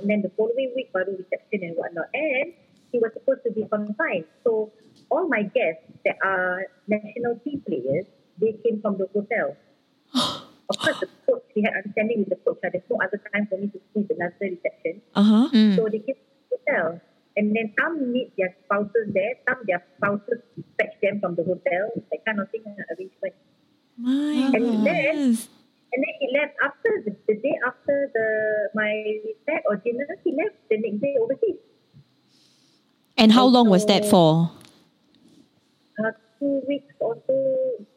and 0.01 0.05
then 0.09 0.25
the 0.25 0.31
following 0.33 0.73
week 0.73 0.89
baru 0.95 1.13
reception 1.19 1.61
and 1.67 1.75
whatnot. 1.77 2.09
And 2.15 2.53
he 2.89 2.97
was 2.97 3.13
supposed 3.13 3.43
to 3.45 3.51
be 3.53 3.67
confined. 3.69 4.25
So 4.41 4.71
all 5.13 5.27
my 5.29 5.43
guests 5.45 5.85
that 6.07 6.17
are 6.25 6.65
national 6.89 7.37
team 7.45 7.61
players, 7.67 8.07
they 8.41 8.57
came 8.65 8.81
from 8.81 8.97
the 8.97 9.05
hotel. 9.13 9.53
Of 10.69 10.77
course, 10.77 10.99
the 10.99 11.07
coach, 11.27 11.43
we 11.55 11.61
had 11.63 11.73
understanding 11.75 12.19
with 12.25 12.29
the 12.29 12.39
coach. 12.43 12.59
Uh, 12.63 12.69
there's 12.71 12.87
no 12.89 12.97
other 13.03 13.19
time 13.33 13.47
for 13.47 13.57
me 13.57 13.67
to 13.67 13.79
see 13.93 14.03
the 14.07 14.15
another 14.15 14.35
reception. 14.41 15.01
Uh-huh. 15.15 15.49
Mm. 15.51 15.75
So 15.75 15.89
they 15.91 15.99
came 15.99 16.15
to 16.15 16.27
the 16.49 16.57
hotel. 16.57 17.01
And 17.35 17.55
then 17.55 17.73
some 17.79 18.13
meet 18.13 18.31
their 18.37 18.55
spouses 18.65 19.09
there, 19.09 19.33
some 19.49 19.57
their 19.65 19.83
spouses 19.97 20.39
fetch 20.77 20.93
them 21.01 21.19
from 21.19 21.33
the 21.35 21.43
hotel, 21.43 21.89
that 22.11 22.21
kind 22.25 22.39
of 22.39 22.49
thing, 22.51 22.61
uh, 22.67 22.93
arrangement. 22.93 23.33
My 23.97 24.53
And 24.53 24.85
then- 24.85 25.37
And 25.93 26.01
then 26.01 26.15
he 26.19 26.27
left 26.33 26.57
after 26.63 26.89
the, 27.05 27.13
the 27.27 27.35
day 27.37 27.53
after 27.65 27.73
after 27.83 28.11
the 28.13 28.69
my 28.73 29.19
set 29.45 29.63
or 29.67 29.75
dinner, 29.77 30.07
he 30.23 30.31
left 30.31 30.55
the 30.69 30.77
next 30.77 31.01
day 31.01 31.15
overseas. 31.19 31.59
And 33.17 33.31
how 33.31 33.45
long 33.45 33.69
was 33.69 33.85
that 33.85 34.05
for? 34.05 34.51
Uh, 35.99 36.11
two 36.39 36.61
weeks 36.67 36.93
or 36.99 37.17
so, 37.27 37.35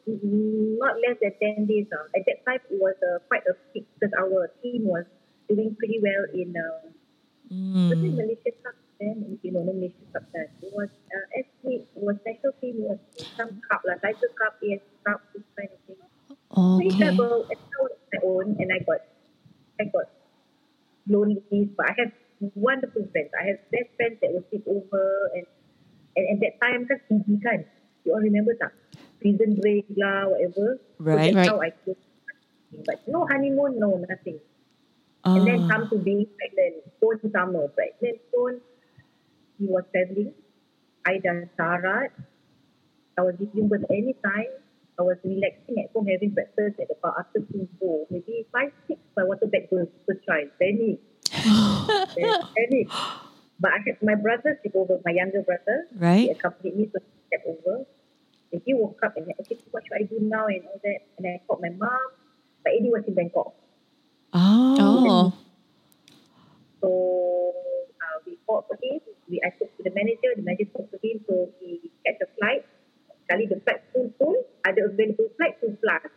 not 0.05 0.95
less 1.01 1.17
than 1.21 1.33
10 1.55 1.65
days. 1.65 1.87
Uh. 1.91 2.05
At 2.15 2.25
that 2.25 2.36
it 2.55 2.79
was 2.79 2.95
uh, 3.03 3.19
quite 3.27 3.43
a 3.49 3.53
peak 3.73 3.87
because 3.99 4.13
our 4.19 4.47
team 4.63 4.87
was 4.87 5.05
doing 5.49 5.75
pretty 5.75 5.99
well 6.01 6.25
in 6.33 6.53
uh, 6.55 6.89
Mm. 7.51 7.89
was 7.89 7.99
Malaysia 8.15 8.51
Cup 8.63 8.75
then? 8.99 9.39
You 9.43 9.51
know, 9.51 9.63
no 9.63 9.73
Malaysia 9.73 10.05
Cup 10.13 10.23
then. 10.33 10.47
It 10.61 10.71
was 10.73 10.89
uh, 11.11 11.25
it 11.39 11.47
was 11.95 12.15
national 12.25 12.53
team, 12.61 12.83
it 12.83 12.87
was 12.91 12.99
some 13.37 13.61
cup, 13.69 13.81
like 13.87 14.01
Tiger 14.01 14.31
Cup, 14.39 14.59
ES 14.63 14.83
Cup, 15.07 15.21
this 15.33 15.43
kind 15.55 15.69
of 15.71 15.79
thing. 15.87 15.97
So 16.75 16.79
he 16.83 16.91
traveled 16.97 17.47
and 17.49 17.59
I 17.59 17.77
was 17.83 17.95
my 18.13 18.19
own 18.23 18.47
and 18.59 18.69
I 18.71 18.79
got 18.83 19.01
I 19.79 19.85
got 19.91 20.07
lonely 21.07 21.41
but 21.75 21.89
I 21.89 21.93
have 21.97 22.11
wonderful 22.55 23.07
friends. 23.11 23.31
I 23.39 23.47
have 23.55 23.59
best 23.71 23.89
friends 23.97 24.17
that 24.21 24.31
will 24.33 24.45
sleep 24.49 24.65
over 24.67 25.03
and 25.35 25.45
and 26.17 26.25
at 26.33 26.39
that 26.43 26.55
time 26.63 26.85
kan 26.87 26.99
PG 27.07 27.27
kan. 27.43 27.65
You 28.05 28.13
all 28.13 28.23
remember 28.23 28.53
tak? 28.59 28.73
Prison 29.21 29.57
break 29.57 29.87
lah, 29.97 30.29
whatever. 30.29 30.77
Right. 30.99 31.17
So 31.17 31.17
that's 31.25 31.35
Right. 31.35 31.47
how 31.47 31.57
I 31.61 31.71
but 32.85 33.01
no 33.07 33.25
honeymoon, 33.27 33.79
no 33.79 33.97
nothing. 34.09 34.39
And 35.25 35.45
then 35.47 35.63
Ah. 35.63 35.67
come 35.75 35.89
to 35.89 35.97
being 35.99 36.25
pregnant. 36.37 36.83
Stone 36.97 37.31
summer, 37.31 37.67
pregnant 37.69 38.19
Stone. 38.29 38.61
He 39.59 39.65
was 39.67 39.83
traveling. 39.91 40.33
I 41.05 41.17
done 41.19 41.49
Sarat. 41.57 42.11
I 43.17 43.21
was 43.21 43.35
giving 43.39 43.67
birth 43.67 43.85
anytime. 43.89 44.51
I 44.99 45.03
was 45.03 45.17
relaxing 45.23 45.79
at 45.83 45.91
home 45.93 46.07
having 46.07 46.31
breakfast 46.31 46.79
at 46.79 46.89
about 46.91 47.15
after 47.19 47.39
two, 47.41 47.67
maybe 48.09 48.45
five, 48.51 48.71
six. 48.87 48.99
I 49.17 49.23
wanted 49.23 49.51
back 49.51 49.69
to 49.69 49.87
first 50.05 50.25
child. 50.25 50.49
Panic. 50.59 50.99
Panic. 52.55 52.87
But 53.59 53.71
I 53.73 53.79
had 53.85 53.97
my 54.03 54.15
brother 54.15 54.57
sleep 54.61 54.75
over, 54.75 54.99
my 55.05 55.11
younger 55.11 55.41
brother. 55.41 55.87
He 55.91 55.97
Right. 55.99 56.29
accompanied 56.31 56.77
me 56.77 56.85
to 56.93 56.99
step 57.27 57.43
over. 57.45 57.85
And 58.53 58.61
he 58.65 58.73
woke 58.73 58.99
up 59.03 59.17
and 59.17 59.25
said, 59.25 59.35
okay, 59.41 59.57
what 59.71 59.83
should 59.85 59.97
I 59.97 60.03
do 60.05 60.17
now 60.21 60.45
and 60.47 60.63
all 60.65 60.79
that. 60.83 60.99
And 61.17 61.27
I 61.27 61.41
called 61.47 61.61
my 61.61 61.69
mom. 61.69 61.99
But 62.67 62.75
Eddie 62.75 62.91
was 62.91 63.07
in 63.07 63.15
Bangkok. 63.15 63.55
Oh. 64.35 64.75
Oh. 64.75 65.31
So 66.83 66.89
uh, 67.95 68.17
we 68.27 68.35
called 68.43 68.67
for 68.67 68.75
him. 68.83 68.99
We, 69.31 69.39
I 69.39 69.55
spoke 69.55 69.71
to 69.79 69.87
the 69.87 69.95
manager. 69.95 70.35
The 70.35 70.43
manager 70.43 70.67
spoke 70.75 70.91
to 70.91 70.99
him. 70.99 71.23
So 71.23 71.47
he 71.63 71.87
catch 72.03 72.19
a 72.19 72.27
flight. 72.35 72.67
Sekali 73.23 73.47
the 73.47 73.63
flight 73.63 73.87
full 73.95 74.11
full. 74.19 74.35
Ada 74.67 74.91
available 74.91 75.31
flight 75.39 75.55
full 75.63 75.79
plus. 75.79 76.11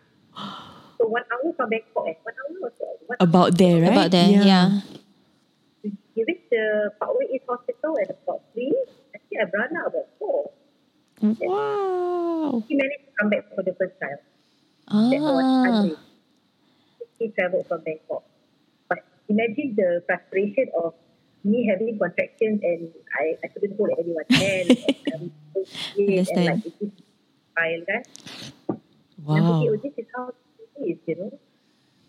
So 0.98 1.06
one 1.06 1.22
hour 1.30 1.54
from 1.54 1.70
Bangkok. 1.70 2.10
Eh. 2.10 2.18
One 2.26 2.34
hour 2.34 2.66
or 2.66 2.72
so. 2.74 2.86
One 3.06 3.18
About 3.22 3.54
there, 3.54 3.78
right? 3.78 3.94
About 3.94 4.10
there, 4.10 4.26
yeah. 4.42 4.82
He 4.89 4.89
He 17.50 17.62
traveled 17.62 17.66
from 17.68 17.80
Bangkok. 17.84 18.24
But 18.88 18.98
imagine 19.28 19.74
the 19.76 20.02
frustration 20.06 20.68
of 20.82 20.94
me 21.44 21.66
having 21.70 21.98
contractions 21.98 22.60
and 22.62 22.90
I, 23.18 23.36
I 23.44 23.48
couldn't 23.48 23.76
hold 23.76 23.90
anyone's 23.98 24.34
hand. 24.38 24.76
and, 25.12 25.30
I'm 25.56 25.70
and 26.28 26.44
Understand. 26.44 26.46
like 26.46 26.60
it 26.64 26.74
is 26.80 26.92
file 27.56 27.84
kan. 27.88 28.02
And 29.34 29.36
I'm 29.38 29.44
thinking, 29.46 29.68
Wow. 29.68 29.72
oh, 29.72 29.78
this 29.82 29.94
is 29.98 30.06
how 30.14 30.28
it 30.30 30.70
is, 30.90 30.98
you 31.06 31.16
know. 31.16 31.32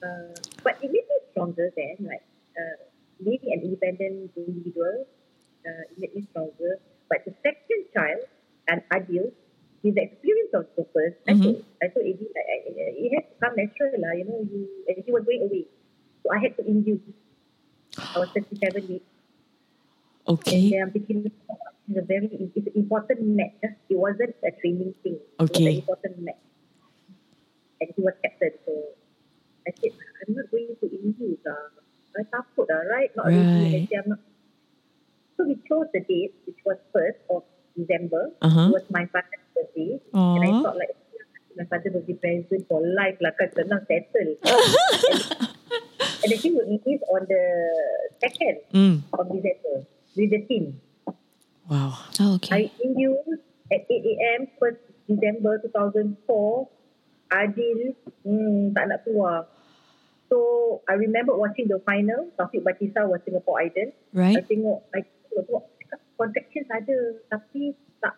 Uh, 0.03 0.35
but 0.63 0.77
it 0.81 0.91
made 0.91 1.07
me 1.07 1.17
stronger 1.31 1.69
then, 1.75 1.97
like 2.07 2.25
uh, 2.57 2.77
being 3.23 3.41
an 3.53 3.61
independent 3.63 4.31
individual, 4.37 5.05
uh, 5.65 5.83
it 5.91 5.97
made 5.97 6.15
me 6.15 6.23
stronger. 6.31 6.79
But 7.09 7.25
the 7.25 7.33
second 7.43 7.81
child, 7.93 8.23
an 8.69 8.81
Adil, 8.93 9.31
his 9.83 9.95
experience 9.97 10.53
of 10.53 10.69
purpose, 10.75 11.15
I 11.27 11.33
Mhm. 11.33 11.43
told, 11.43 11.65
I 11.83 11.87
told 11.89 12.05
Aide, 12.05 12.21
like, 12.35 12.49
I, 12.49 12.57
I- 12.69 12.95
it 12.97 13.11
had 13.15 13.25
to 13.29 13.35
come 13.43 13.55
natural, 13.57 13.93
lah, 14.01 14.13
you 14.17 14.25
know, 14.25 14.39
you, 14.45 14.67
and 14.87 15.03
he 15.05 15.11
was 15.11 15.23
going 15.25 15.43
away. 15.43 15.65
So 16.23 16.31
I 16.33 16.39
had 16.39 16.57
to 16.57 16.63
induce. 16.67 17.01
I 18.61 18.69
was 18.69 18.83
37 18.85 18.87
weeks. 18.87 19.05
And 20.27 20.37
Okay. 20.37 20.69
thinking, 20.93 21.31
oh, 21.49 21.57
it's 21.89 21.97
a 21.97 22.05
very 22.05 22.29
it's 22.55 22.67
an 22.67 22.73
important 22.75 23.21
match. 23.25 23.73
It 23.89 23.97
wasn't 23.97 24.35
a 24.45 24.51
training 24.61 24.93
thing. 25.03 25.17
It 25.17 25.41
was 25.41 25.49
Okay. 25.49 25.65
an 25.65 25.75
important 25.81 26.15
match. 26.21 26.43
And 27.81 27.89
he 27.95 28.01
was 28.01 28.13
captain. 28.23 28.53
So 28.65 28.71
I 29.67 29.71
said, 29.81 29.91
I'm 30.27 30.35
not 30.35 30.51
going 30.51 30.77
to. 30.77 31.37
Uh. 31.45 31.67
I 32.11 32.23
takut 32.27 32.67
lah, 32.67 32.83
right? 32.91 33.09
Not 33.15 33.31
Right. 33.31 33.39
really. 33.39 33.87
I'm 33.95 34.09
not. 34.13 34.19
So 35.37 35.47
we 35.47 35.55
chose 35.65 35.87
the 35.95 36.01
date, 36.05 36.35
which 36.45 36.59
was 36.67 36.77
1st 36.93 37.19
of 37.31 37.43
December. 37.73 38.35
Uh-huh. 38.43 38.67
It 38.67 38.73
was 38.77 38.85
my 38.91 39.07
father's 39.09 39.47
birthday. 39.55 39.97
And 40.13 40.43
I 40.43 40.51
thought 40.61 40.75
like, 40.77 40.93
my 41.57 41.65
father 41.65 41.89
birthday 41.89 42.13
present 42.19 42.67
for 42.67 42.83
life 42.83 43.17
lah 43.23 43.31
kan 43.39 43.49
senang 43.55 43.83
settle. 43.87 44.37
and 46.23 46.29
the 46.31 46.37
thing 46.37 46.53
will 46.55 46.69
is 46.69 47.01
on 47.09 47.25
the 47.27 47.43
2nd 48.21 48.55
Mm. 48.73 48.95
of 49.13 49.25
December 49.33 49.75
with 50.15 50.29
the 50.29 50.41
team. 50.45 50.79
Wow. 51.69 51.97
Oh, 52.19 52.35
okay. 52.35 52.51
I 52.55 52.61
induced 52.83 53.41
at 53.71 53.87
8 53.89 54.11
a.m. 54.13 54.41
1st 54.59 54.81
December 55.07 55.59
2004. 55.65 56.67
Adil 57.31 57.95
hmm, 58.27 58.75
tak 58.75 58.91
nak 58.91 59.07
keluar. 59.07 59.47
So 60.27 60.37
I 60.87 60.99
remember 60.99 61.31
watching 61.35 61.71
the 61.71 61.79
final. 61.87 62.27
Taufik 62.35 62.63
Batista 62.63 63.07
was 63.07 63.23
Singapore 63.23 63.63
Idol. 63.63 63.95
I 64.11 64.35
Right. 64.35 64.43
tengok, 64.43 64.83
I 64.91 65.07
tengok 65.31 65.63
contractions 66.19 66.67
ada 66.69 67.17
tapi 67.31 67.73
tak 68.03 68.13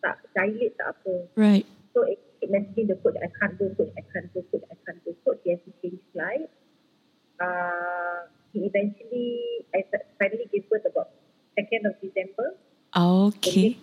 tak 0.00 0.16
dilate 0.32 0.74
tak 0.80 0.96
apa. 0.96 1.14
Right. 1.36 1.64
So 1.92 2.08
it 2.08 2.18
keep 2.40 2.50
messaging 2.50 2.88
the 2.90 2.96
coach, 3.00 3.16
I 3.20 3.28
can't 3.40 3.54
go, 3.56 3.70
coach, 3.78 3.92
I 3.96 4.02
can't 4.12 4.28
go, 4.34 4.42
coach, 4.50 4.64
I 4.68 4.76
can't 4.84 5.00
go. 5.04 5.12
Coach, 5.24 5.40
he 5.44 5.54
has 5.54 5.60
to 5.64 5.72
change 5.80 6.00
flight. 6.12 6.50
Uh, 7.40 8.30
he 8.52 8.66
eventually, 8.70 9.66
I 9.74 9.82
finally 10.18 10.46
gave 10.52 10.68
birth 10.70 10.86
about 10.86 11.10
2nd 11.58 11.86
of 11.86 11.94
December. 12.00 12.54
Okay. 12.94 13.78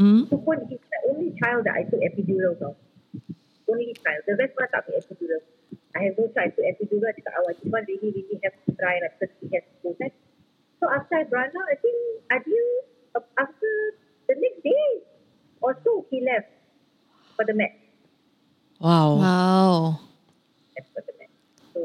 Mm. 0.00 0.28
So 0.28 0.36
pun 0.36 0.60
he's 0.68 0.80
the 0.80 1.00
only 1.08 1.32
child 1.40 1.64
that 1.64 1.76
I 1.76 1.84
took 1.88 2.00
epidural 2.00 2.56
tau. 2.60 2.76
Only 3.68 3.96
child. 3.96 4.20
The 4.28 4.36
rest 4.36 4.52
one 4.56 4.68
tak 4.68 4.84
ambil 4.84 5.00
epidural. 5.00 5.42
I 5.96 5.98
have 6.08 6.16
no 6.20 6.28
child 6.36 6.52
to 6.56 6.62
epidural. 6.68 7.12
Cakap 7.16 7.32
awak 7.40 7.56
this 7.60 7.72
one 7.72 7.84
really 7.88 8.12
really 8.12 8.36
have 8.44 8.56
to 8.68 8.70
try 8.76 9.00
like 9.00 9.16
because 9.16 9.32
he 9.40 9.48
has 9.56 9.64
to 9.64 9.76
go 9.80 9.90
kan. 9.96 10.12
So 10.80 10.92
after 10.92 11.16
I 11.16 11.24
brought 11.24 11.52
out, 11.56 11.68
I 11.72 11.76
think 11.80 11.96
Adil 12.28 12.68
uh, 13.16 13.24
after 13.40 13.72
the 14.28 14.36
next 14.36 14.60
day 14.60 14.84
or 15.64 15.72
so 15.80 16.04
he 16.12 16.20
left 16.20 16.52
for 17.32 17.48
the 17.48 17.56
match. 17.56 17.80
Wow. 18.76 19.16
Wow. 19.16 19.80
Left 20.76 20.88
for 20.92 21.02
the 21.08 21.14
match. 21.16 21.36
So 21.72 21.80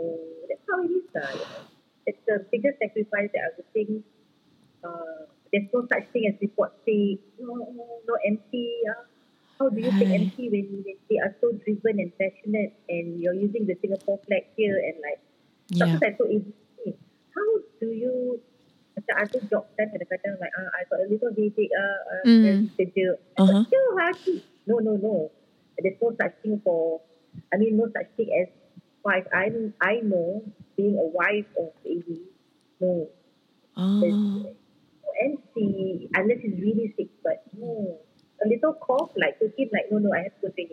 that's 0.52 0.61
how 0.72 0.80
it 0.88 0.92
is 0.96 1.06
know. 1.12 1.68
It's 2.08 2.22
the 2.26 2.42
biggest 2.52 2.80
sacrifice 2.80 3.30
that 3.36 3.44
I 3.44 3.50
would 3.60 3.70
think. 3.76 4.02
Uh, 4.82 5.28
there's 5.52 5.68
no 5.76 5.86
such 5.92 6.08
thing 6.16 6.26
as 6.32 6.40
report 6.42 6.72
sick. 6.88 7.20
No, 7.38 7.60
no 8.08 8.14
MC. 8.26 8.56
Uh. 8.88 9.04
How 9.62 9.70
do 9.70 9.78
you 9.78 9.94
take. 9.94 10.10
MC 10.10 10.50
when, 10.50 10.82
when 10.82 10.98
they 11.06 11.20
are 11.22 11.36
so 11.38 11.54
driven 11.62 12.02
and 12.02 12.10
passionate 12.18 12.74
and 12.90 13.22
you're 13.22 13.38
using 13.38 13.70
the 13.70 13.78
Singapore 13.78 14.18
flag 14.26 14.50
here 14.58 14.74
and 14.74 14.98
like 15.06 15.22
Yeah. 15.70 15.86
sometimes 15.86 16.04
I 16.04 16.18
thought, 16.18 16.32
eh, 16.34 16.98
how 17.38 17.48
do 17.80 17.88
you 17.94 18.42
macam 18.98 19.16
ada 19.22 19.38
job 19.48 19.64
kan 19.80 19.88
kadang-kadang 19.94 20.36
like 20.42 20.52
ah, 20.58 20.70
I 20.76 20.82
got 20.90 21.00
a 21.00 21.08
little 21.08 21.30
headache 21.32 21.72
ah, 21.78 21.98
uh, 22.10 22.24
Mm. 22.26 22.74
kerja. 22.74 23.08
Uh-huh. 23.38 23.64
Hati. 24.02 24.42
No, 24.66 24.82
no, 24.82 24.98
no. 24.98 25.30
There's 25.78 25.98
no 26.02 26.10
such 26.18 26.36
thing 26.42 26.58
for, 26.66 27.02
I 27.54 27.62
mean, 27.62 27.78
no 27.78 27.86
such 27.94 28.10
thing 28.18 28.34
as 28.34 28.50
wife. 29.04 29.28
I 29.34 29.52
I 29.82 30.02
know 30.04 30.44
being 30.78 30.98
a 30.98 31.08
wife 31.08 31.48
of 31.58 31.72
Aide, 31.86 32.20
no. 32.80 33.10
Oh. 33.78 34.00
No 34.02 35.10
MC 35.22 36.10
unless 36.16 36.40
he's 36.42 36.58
really 36.60 36.94
sick, 36.98 37.10
but 37.24 37.44
no. 37.58 38.00
A 38.44 38.48
little 38.48 38.74
cough, 38.74 39.12
like 39.18 39.38
to 39.38 39.46
him, 39.54 39.70
like, 39.72 39.86
no, 39.92 40.00
no, 40.00 40.12
I 40.14 40.24
have 40.24 40.34
to 40.42 40.50
go. 40.50 40.64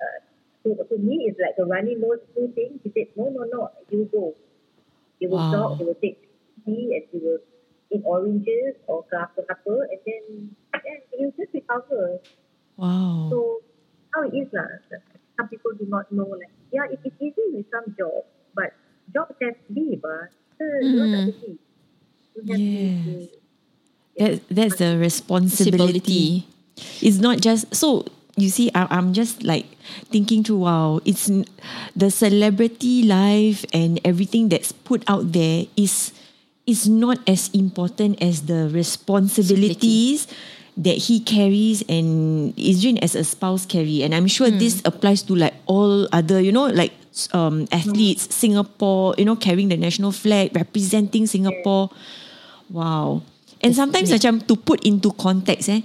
Uh, 0.00 0.18
to, 0.64 0.84
to 0.88 0.96
me, 0.96 1.28
it's 1.28 1.38
like 1.38 1.54
a 1.60 1.64
runny 1.68 1.94
nose 1.94 2.20
flu 2.32 2.50
thing. 2.54 2.80
He 2.82 2.90
said, 2.96 3.12
no, 3.16 3.28
no, 3.28 3.44
no, 3.52 3.68
you 3.90 4.08
go. 4.10 4.34
He 5.20 5.26
will 5.26 5.44
Wow. 5.44 5.52
jog, 5.52 5.78
he 5.78 5.84
will 5.84 6.00
take 6.00 6.24
tea, 6.64 6.96
and 6.96 7.04
he 7.12 7.18
will 7.20 7.38
eat 7.92 8.00
oranges 8.04 8.80
or 8.88 9.04
apa-apa, 9.12 9.76
and 9.92 10.00
then 10.06 10.56
yeah, 10.72 10.98
he 11.12 11.26
will 11.26 11.34
just 11.36 11.52
recover. 11.52 12.18
Wow. 12.76 13.28
So 13.28 13.60
how 14.14 14.22
it 14.24 14.32
is 14.32 14.48
lah. 14.56 14.66
Some 15.36 15.48
people 15.48 15.72
do 15.78 15.86
not 15.88 16.10
know 16.12 16.28
like 16.28 16.52
yeah, 16.72 16.86
it 16.90 17.00
is 17.04 17.12
easy 17.20 17.44
with 17.52 17.66
some 17.70 17.94
job, 17.98 18.24
but 18.54 18.72
job 19.12 19.28
have 19.42 19.56
leave 19.70 20.02
ah. 20.04 20.28
So 20.58 20.64
you 20.64 20.96
know 20.96 21.08
tak 21.08 21.22
ada. 21.26 21.32
You 22.36 22.42
have 22.48 22.60
Yes. 22.60 23.04
to- 23.04 23.40
That, 24.18 24.42
that's 24.50 24.76
the 24.76 24.98
responsibility. 24.98 26.44
Responsibility. 26.44 26.46
It's 27.00 27.18
not 27.18 27.40
just 27.40 27.74
so 27.74 28.04
you 28.36 28.48
see, 28.48 28.70
I, 28.74 28.86
I'm 28.90 29.12
just 29.12 29.42
like 29.42 29.66
thinking 30.10 30.42
to 30.44 30.56
wow, 30.56 31.00
it's 31.04 31.30
the 31.96 32.10
celebrity 32.10 33.02
life 33.04 33.64
and 33.72 34.00
everything 34.04 34.48
that's 34.48 34.72
put 34.72 35.04
out 35.08 35.32
there 35.32 35.66
is 35.76 36.12
is 36.66 36.88
not 36.88 37.18
as 37.28 37.50
important 37.52 38.22
as 38.22 38.46
the 38.46 38.68
responsibilities 38.72 40.28
that 40.76 40.96
he 40.96 41.20
carries 41.20 41.82
and 41.88 42.56
Isrin 42.56 42.98
as 43.02 43.14
a 43.14 43.24
spouse 43.24 43.66
carry. 43.66 44.02
And 44.02 44.14
I'm 44.14 44.26
sure 44.26 44.50
this 44.50 44.80
applies 44.84 45.22
to 45.24 45.36
like 45.36 45.54
all 45.66 46.08
other, 46.12 46.40
you 46.40 46.52
know, 46.52 46.66
like 46.66 46.92
um, 47.32 47.68
athletes, 47.70 48.34
Singapore, 48.34 49.14
you 49.18 49.24
know, 49.24 49.36
carrying 49.36 49.68
the 49.68 49.76
national 49.76 50.12
flag, 50.12 50.54
representing 50.56 51.26
Singapore. 51.26 51.90
Wow. 52.70 53.22
And 53.60 53.76
sometimes 53.76 54.10
macam 54.10 54.42
to 54.48 54.56
put 54.56 54.82
into 54.84 55.12
context, 55.12 55.68
eh, 55.68 55.82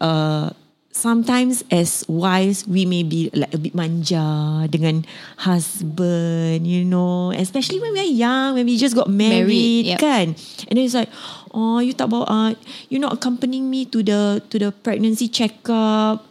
uh, 0.00 0.50
sometimes 0.96 1.60
as 1.68 2.08
wives 2.08 2.64
we 2.64 2.88
may 2.88 3.04
be 3.04 3.28
like 3.36 3.52
a 3.52 3.60
bit 3.60 3.76
manja 3.76 4.64
dengan 4.72 5.04
husband, 5.44 6.64
you 6.64 6.88
know, 6.88 7.36
especially 7.36 7.76
when 7.84 7.92
we 7.92 8.00
are 8.00 8.14
young, 8.16 8.56
when 8.56 8.64
we 8.64 8.80
just 8.80 8.96
got 8.96 9.12
married, 9.12 9.44
Married, 9.44 9.84
yep. 9.92 10.00
kan? 10.00 10.32
And 10.66 10.74
then 10.80 10.88
it's 10.88 10.96
like, 10.96 11.12
oh, 11.52 11.84
you 11.84 11.92
tak 11.92 12.08
bawa, 12.08 12.24
uh, 12.24 12.50
you're 12.88 13.04
not 13.04 13.12
accompanying 13.12 13.68
me 13.68 13.84
to 13.92 14.00
the 14.00 14.40
to 14.48 14.56
the 14.56 14.72
pregnancy 14.72 15.28
checkup, 15.28 16.24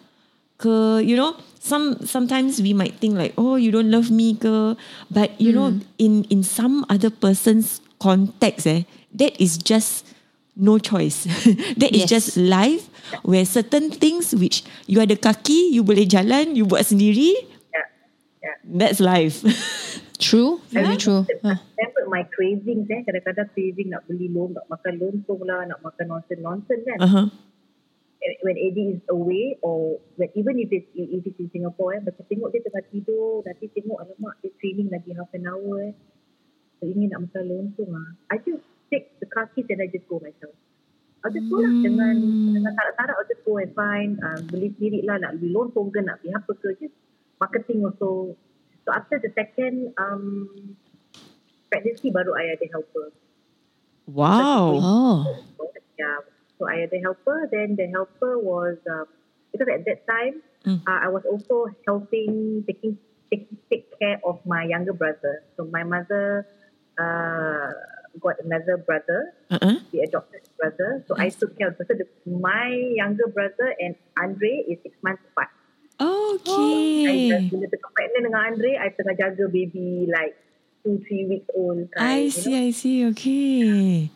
ke, 0.57 1.05
you 1.05 1.13
know. 1.13 1.37
Some 1.65 2.05
sometimes 2.05 2.61
we 2.61 2.77
might 2.77 2.93
think 3.01 3.17
like, 3.17 3.33
oh, 3.41 3.57
you 3.57 3.73
don't 3.73 3.89
love 3.89 4.13
me, 4.13 4.37
ke, 4.37 4.77
but 5.09 5.33
you 5.41 5.49
know, 5.53 5.73
Hmm. 5.73 5.85
in 5.97 6.13
in 6.29 6.41
some 6.45 6.85
other 6.93 7.09
person's 7.09 7.81
context, 7.97 8.69
eh, 8.69 8.85
that 9.17 9.33
is 9.41 9.57
just 9.57 10.05
no 10.55 10.79
choice. 10.79 11.23
that 11.79 11.91
is 11.91 12.07
Yes. 12.07 12.09
just 12.09 12.29
life 12.39 12.87
where 13.21 13.45
certain 13.45 13.91
things 13.91 14.33
which 14.33 14.63
you 14.87 15.03
ada 15.03 15.15
kaki, 15.15 15.75
you 15.75 15.83
boleh 15.83 16.07
jalan, 16.07 16.55
you 16.55 16.65
buat 16.65 16.87
sendiri. 16.87 17.35
Yeah. 17.71 17.87
Yeah. 18.41 18.55
That's 18.63 18.99
life. 19.03 19.43
True, 20.15 20.63
very 20.71 20.95
true. 20.95 21.27
Ah. 21.43 21.59
Remember 21.75 22.03
my 22.07 22.23
cravings 22.31 22.87
eh. 22.87 23.03
Kadang-kadang 23.03 23.51
craving 23.51 23.91
nak 23.91 24.07
beli 24.07 24.31
lom, 24.31 24.55
nak 24.55 24.63
makan 24.71 24.95
lontong 24.95 25.43
lah, 25.43 25.67
nak 25.67 25.83
makan 25.83 26.07
nonsense-nonsense 26.07 26.87
kan. 26.87 26.99
uh-huh. 27.03 27.27
when 28.41 28.57
Eddie 28.57 28.97
is 28.97 29.01
away 29.11 29.59
or 29.61 29.99
when 30.15 30.29
even 30.33 30.57
if 30.57 30.71
it's 30.71 30.87
if 30.95 31.21
it's 31.21 31.37
in 31.37 31.49
Singapore 31.53 31.93
eh 31.93 32.01
macam 32.01 32.25
tengok 32.25 32.49
dia 32.49 32.63
tengah 32.65 32.81
tidur 32.89 33.45
nanti 33.45 33.69
tengok 33.69 34.01
alamak 34.01 34.33
dia 34.41 34.49
training 34.57 34.89
lagi 34.89 35.13
half 35.13 35.29
an 35.37 35.45
hour 35.45 35.75
eh 35.85 35.93
so, 36.81 36.89
ingin 36.89 37.13
nak 37.13 37.29
makan 37.29 37.43
lontong 37.45 37.91
ah 37.93 38.09
I 38.33 38.41
just 38.41 38.65
take 38.95 39.11
the 39.19 39.27
car 39.27 39.51
keys 39.51 39.67
and 39.67 39.83
I 39.83 39.91
just 39.91 40.07
go 40.07 40.23
myself 40.23 40.55
I 41.27 41.35
just 41.35 41.51
go 41.51 41.59
lah 41.59 41.73
dengan 41.83 42.15
dengan 42.47 42.71
tarak-tarak 42.71 43.15
I 43.19 43.23
just 43.27 43.43
go 43.43 43.59
and 43.59 43.75
find 43.75 44.15
uh, 44.23 44.39
beli 44.47 44.71
sendiri 44.79 45.03
lah 45.03 45.19
nak 45.19 45.35
beli 45.35 45.51
lontong 45.51 45.91
ke 45.91 45.99
nak 45.99 46.23
beli 46.23 46.31
apa 46.31 46.51
ke 46.55 46.79
just 46.79 46.95
marketing 47.43 47.83
also 47.83 48.31
so 48.87 48.89
after 48.95 49.19
the 49.19 49.27
second 49.35 49.91
um 49.99 50.47
pregnancy 51.67 52.07
baru 52.07 52.31
I 52.39 52.55
ada 52.55 52.71
helper 52.71 53.11
Wow. 54.05 54.77
Oh, 54.85 55.25
yeah. 55.97 56.21
So 56.61 56.69
I 56.69 56.85
had 56.85 56.93
the 56.93 57.01
helper. 57.01 57.49
Then 57.49 57.73
the 57.73 57.89
helper 57.89 58.37
was 58.37 58.77
um, 58.85 59.09
because 59.49 59.65
at 59.65 59.81
that 59.85 60.05
time 60.05 60.45
Mm. 60.65 60.81
uh, 60.81 60.99
I 61.05 61.13
was 61.13 61.21
also 61.29 61.69
helping 61.85 62.65
taking 62.65 62.97
take, 63.29 63.45
take 63.69 63.85
care 64.01 64.17
of 64.25 64.41
my 64.49 64.65
younger 64.65 64.93
brother. 64.97 65.45
So 65.53 65.69
my 65.69 65.85
mother 65.85 66.49
uh, 66.97 67.69
got 68.19 68.39
another 68.43 68.77
brother, 68.77 69.33
Uh-uh. 69.51 69.79
the 69.91 69.99
adopted 70.03 70.41
brother. 70.57 71.03
So 71.07 71.15
I 71.17 71.29
took 71.29 71.57
care 71.57 71.69
of 71.69 71.77
the, 71.77 72.07
my 72.27 72.69
younger 72.71 73.27
brother 73.27 73.73
and 73.79 73.95
Andre 74.17 74.63
is 74.67 74.79
six 74.83 74.95
months 75.03 75.23
apart. 75.31 75.49
I 75.99 76.35
Okay. 76.35 77.29
just 77.31 77.45
bila 77.55 77.65
tengah 77.71 77.89
pregnant 77.95 78.23
dengan 78.27 78.41
Andre, 78.51 78.71
I 78.75 78.87
tengah 78.91 79.15
jaga 79.15 79.47
baby 79.47 80.05
like 80.11 80.35
two 80.83 80.99
three 81.07 81.23
weeks 81.25 81.47
old. 81.55 81.87
I 81.95 81.95
Kind, 81.95 82.23
you 82.27 82.31
see, 82.35 82.51
know? 82.51 82.59
I 82.59 82.69
see. 82.75 82.97
Okay. 83.15 84.11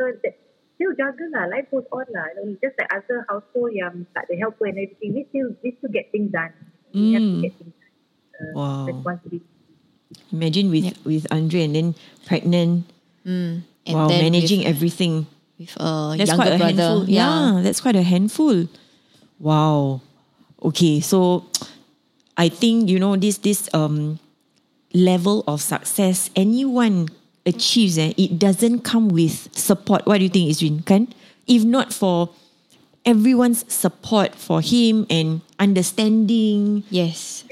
So 0.00 0.02
that, 0.24 0.34
still 0.76 0.92
jaga 0.96 1.24
lah, 1.32 1.44
life 1.52 1.68
goes 1.68 1.84
on 1.92 2.08
lah. 2.10 2.26
You 2.32 2.56
know, 2.56 2.56
just 2.64 2.80
like 2.80 2.88
other 2.88 3.28
household 3.28 3.76
yang 3.76 4.08
tak 4.16 4.24
ada 4.28 4.40
helper 4.40 4.66
and 4.72 4.80
everything, 4.80 5.12
we 5.12 5.22
still 5.28 5.52
we 5.60 5.76
still 5.76 5.92
get 5.92 6.08
things 6.10 6.32
done. 6.32 6.52
We 6.96 7.12
have 7.12 7.24
to 7.24 7.36
Mm. 7.36 7.44
get 7.44 7.52
things 7.60 7.76
done. 7.76 7.94
Uh, 8.36 8.52
Wow. 8.56 8.84
Responsibility. 8.88 9.48
Imagine 10.32 10.66
with 10.72 10.88
with 11.04 11.24
Andre 11.28 11.60
and 11.68 11.74
then 11.76 11.88
pregnant. 12.24 12.88
Mm. 13.26 13.62
and 13.86 13.94
wow, 13.94 14.08
then 14.08 14.22
managing 14.22 14.60
with, 14.60 14.68
everything. 14.68 15.26
with 15.58 15.74
a 15.76 16.14
That's 16.16 16.30
younger 16.30 16.36
quite 16.36 16.52
a 16.54 16.58
brother. 16.58 16.82
handful. 16.82 17.10
Yeah. 17.10 17.60
that's 17.62 17.80
quite 17.80 17.96
a 17.96 18.02
handful. 18.02 18.68
Wow. 19.40 20.00
Okay, 20.62 21.00
so 21.00 21.44
I 22.36 22.48
think 22.48 22.88
you 22.88 22.98
know 22.98 23.16
this 23.16 23.38
this 23.38 23.68
um 23.74 24.18
level 24.94 25.44
of 25.46 25.60
success 25.60 26.30
anyone 26.36 27.08
achieves 27.44 27.98
eh, 27.98 28.14
it 28.16 28.38
doesn't 28.38 28.80
come 28.80 29.08
with 29.08 29.50
support. 29.54 30.06
What 30.06 30.18
do 30.18 30.24
you 30.24 30.30
think, 30.30 30.50
Ezreen? 30.50 30.84
Kan? 30.86 31.12
If 31.46 31.64
not 31.64 31.92
for 31.92 32.30
everyone's 33.04 33.64
support 33.72 34.34
for 34.34 34.60
him 34.60 35.06
and 35.10 35.40
understanding. 35.58 36.82
Yes. 36.90 37.44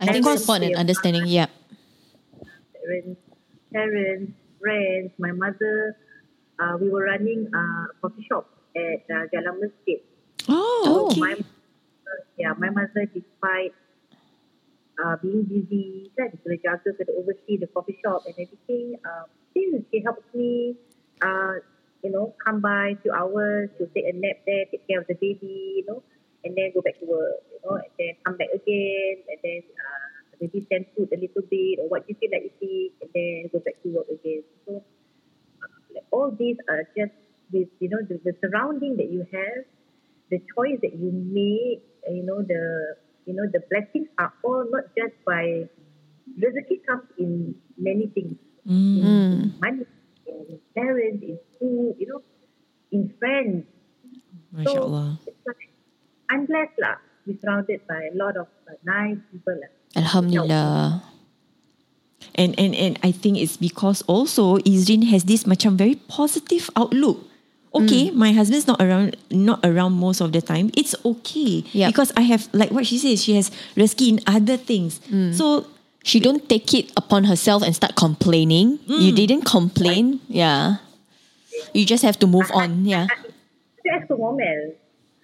I 0.00 0.06
And 0.10 0.24
think 0.24 0.38
support 0.38 0.62
and 0.62 0.74
understanding. 0.74 1.26
Yeah. 1.26 1.46
Parents, 2.84 3.20
parents, 3.72 4.32
friends, 4.64 5.12
my 5.20 5.32
mother, 5.36 5.92
uh, 6.56 6.80
we 6.80 6.88
were 6.88 7.04
running 7.04 7.44
a 7.52 7.62
coffee 8.00 8.24
shop 8.24 8.48
at 8.72 9.04
uh, 9.12 9.28
Jalan 9.28 9.60
Masjid. 9.60 10.00
Oh, 10.48 11.12
So 11.12 11.20
my, 11.20 11.36
okay. 11.36 11.44
yeah, 12.40 12.56
my 12.56 12.72
mother, 12.72 13.04
despite 13.12 13.76
uh, 14.96 15.20
being 15.20 15.44
busy, 15.44 16.08
kan, 16.16 16.32
kena 16.40 16.56
jaga, 16.64 16.96
kena 16.96 17.12
oversee 17.20 17.60
the 17.60 17.68
coffee 17.76 18.00
shop 18.00 18.24
and 18.24 18.34
everything, 18.40 18.96
um, 19.04 19.28
still 19.52 19.84
she 19.92 20.00
helps 20.00 20.24
me, 20.32 20.72
uh, 21.20 21.60
you 22.00 22.10
know, 22.10 22.32
come 22.40 22.64
by 22.64 22.96
a 22.96 22.98
few 23.04 23.12
hours, 23.12 23.68
to 23.76 23.84
take 23.92 24.08
a 24.08 24.16
nap 24.16 24.40
there, 24.48 24.64
take 24.72 24.88
care 24.88 25.00
of 25.04 25.06
the 25.12 25.16
baby, 25.20 25.82
you 25.82 25.84
know, 25.84 26.00
and 26.44 26.56
then 26.56 26.72
go 26.72 26.80
back 26.80 26.96
to 27.00 27.06
work, 27.06 27.44
you 27.52 27.60
know, 27.64 27.76
and 27.76 27.92
then 28.00 28.12
come 28.24 28.36
back 28.40 28.48
again, 28.48 29.16
and 29.28 29.38
then 29.44 29.60
uh, 29.60 30.13
maybe 30.40 30.66
send 30.70 30.86
food 30.96 31.08
a 31.12 31.18
little 31.18 31.42
bit, 31.48 31.78
or 31.80 31.88
what 31.88 32.08
you 32.08 32.14
feel 32.18 32.30
like 32.32 32.52
eating, 32.60 32.90
and 33.02 33.10
then 33.14 33.50
go 33.52 33.58
back 33.60 33.80
to 33.82 33.88
work 33.90 34.08
again. 34.08 34.42
So 34.66 34.82
uh, 35.62 35.78
like 35.94 36.06
all 36.10 36.30
these 36.30 36.56
are 36.68 36.84
just 36.96 37.12
with, 37.52 37.68
you 37.80 37.88
know, 37.88 38.02
the, 38.02 38.20
the 38.24 38.34
surrounding 38.40 38.96
that 38.96 39.10
you 39.10 39.26
have, 39.32 39.64
the 40.30 40.40
choice 40.54 40.78
that 40.82 40.94
you 40.94 41.10
make, 41.12 41.84
you 42.08 42.24
know, 42.24 42.42
the 42.42 42.96
you 43.26 43.34
know, 43.34 43.46
the 43.50 43.60
blessings 43.70 44.08
are 44.18 44.32
all 44.42 44.66
not 44.70 44.84
just 44.96 45.16
by 45.24 45.64
rezeki 46.38 46.84
comes 46.86 47.08
in 47.18 47.54
many 47.78 48.06
things. 48.08 48.36
Mm. 48.66 49.02
In 49.02 49.54
money, 49.60 49.86
in 50.26 50.60
parents, 50.74 51.22
in 51.22 51.38
food, 51.58 51.96
you 51.98 52.06
know, 52.08 52.22
in 52.92 53.12
friends. 53.18 53.64
Masya 54.54 54.80
Allah. 54.80 55.18
it's 55.26 55.36
like, 55.46 55.72
I'm 56.30 56.46
blessed 56.46 56.78
lah. 56.78 56.96
We're 57.26 57.38
surrounded 57.40 57.80
by 57.88 58.10
a 58.12 58.16
lot 58.16 58.36
of 58.36 58.48
uh, 58.68 58.76
nice 58.84 59.18
people 59.32 59.56
lah. 59.56 59.72
Alhamdulillah. 59.96 61.02
And 62.34 62.54
and 62.58 62.74
and 62.74 62.98
I 63.02 63.12
think 63.12 63.38
it's 63.38 63.56
because 63.56 64.02
also 64.06 64.58
Ezreen 64.66 65.06
has 65.10 65.24
this 65.24 65.44
macam 65.44 65.78
very 65.78 65.94
positive 66.08 66.70
outlook. 66.74 67.22
Okay, 67.74 68.14
my 68.14 68.30
husband's 68.30 68.70
not 68.70 68.78
around 68.78 69.18
not 69.34 69.58
around 69.66 69.98
most 69.98 70.22
of 70.22 70.30
the 70.30 70.38
time. 70.38 70.70
It's 70.78 70.94
okay. 71.04 71.66
Yup. 71.74 71.90
Because 71.90 72.14
I 72.14 72.22
have 72.22 72.46
like 72.54 72.70
what 72.70 72.86
she 72.86 72.98
says, 72.98 73.22
she 73.22 73.34
has 73.34 73.50
rezeki 73.74 74.06
in 74.14 74.18
other 74.30 74.54
things. 74.54 75.02
So 75.34 75.66
She 76.04 76.20
don't 76.20 76.46
take 76.46 76.74
it 76.74 76.92
upon 76.98 77.24
herself 77.24 77.62
and 77.64 77.74
start 77.74 77.96
complaining. 77.96 78.78
You 78.86 79.10
didn't 79.10 79.48
complain. 79.48 80.20
Yeah. 80.28 80.76
You 81.72 81.86
just 81.86 82.04
have 82.04 82.18
to 82.20 82.26
move 82.26 82.44
on. 82.52 82.84
Yeah. 82.84 83.08
Saya 83.80 84.04
as 84.04 84.10
a 84.12 84.16
woman, 84.16 84.76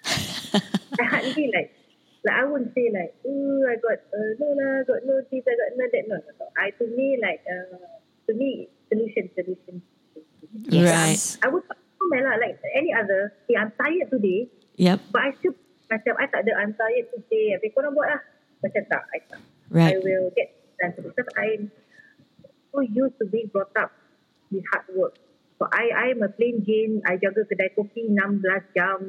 I 0.04 1.04
hardly 1.04 1.52
like, 1.52 1.76
like 2.24 2.36
I 2.36 2.44
wouldn't 2.44 2.74
say 2.74 2.90
like, 2.92 3.14
oh, 3.24 3.64
I 3.64 3.76
got 3.80 3.98
uh, 4.12 4.30
no 4.38 4.48
lah, 4.52 4.84
got 4.84 5.00
no 5.08 5.20
this, 5.30 5.44
I 5.44 5.54
got 5.56 5.70
no 5.76 5.84
that. 5.88 6.04
No, 6.08 6.16
no, 6.20 6.30
no. 6.40 6.46
I 6.56 6.70
to 6.76 6.84
me 6.86 7.16
like, 7.20 7.40
uh, 7.48 7.80
to 8.28 8.32
me 8.36 8.68
solution, 8.92 9.30
solution. 9.34 9.82
Right. 10.68 11.20
I 11.42 11.48
would 11.48 11.64
woman 12.10 12.20
lah, 12.26 12.36
like 12.42 12.58
any 12.74 12.90
other. 12.92 13.32
Hey, 13.46 13.56
I'm 13.56 13.72
tired 13.78 14.10
today, 14.10 14.50
Yep. 14.76 14.98
but 15.14 15.22
I 15.22 15.30
still 15.38 15.54
macam 15.90 16.14
I 16.18 16.26
tak 16.30 16.46
ada 16.46 16.52
I'm 16.58 16.74
tired 16.74 17.06
today. 17.14 17.54
Habis 17.54 17.70
korang 17.74 17.94
buat 17.94 18.08
lah. 18.10 18.22
Macam 18.60 18.82
tak, 18.90 19.02
I 19.14 19.18
tak. 19.30 19.40
Right. 19.70 19.94
I 19.94 20.02
will 20.02 20.28
get 20.34 20.48
done 20.82 20.92
because 20.98 21.30
I'm 21.38 21.70
so 22.74 22.82
used 22.82 23.16
to 23.22 23.26
being 23.30 23.48
brought 23.54 23.72
up 23.78 23.94
with 24.50 24.66
hard 24.74 24.86
work. 24.92 25.14
So 25.58 25.70
I 25.70 26.10
I'm 26.10 26.20
a 26.26 26.30
plain 26.32 26.66
Jane. 26.66 27.00
I 27.06 27.16
jaga 27.16 27.46
kedai 27.46 27.72
kopi 27.78 28.10
16 28.10 28.76
jam. 28.76 29.00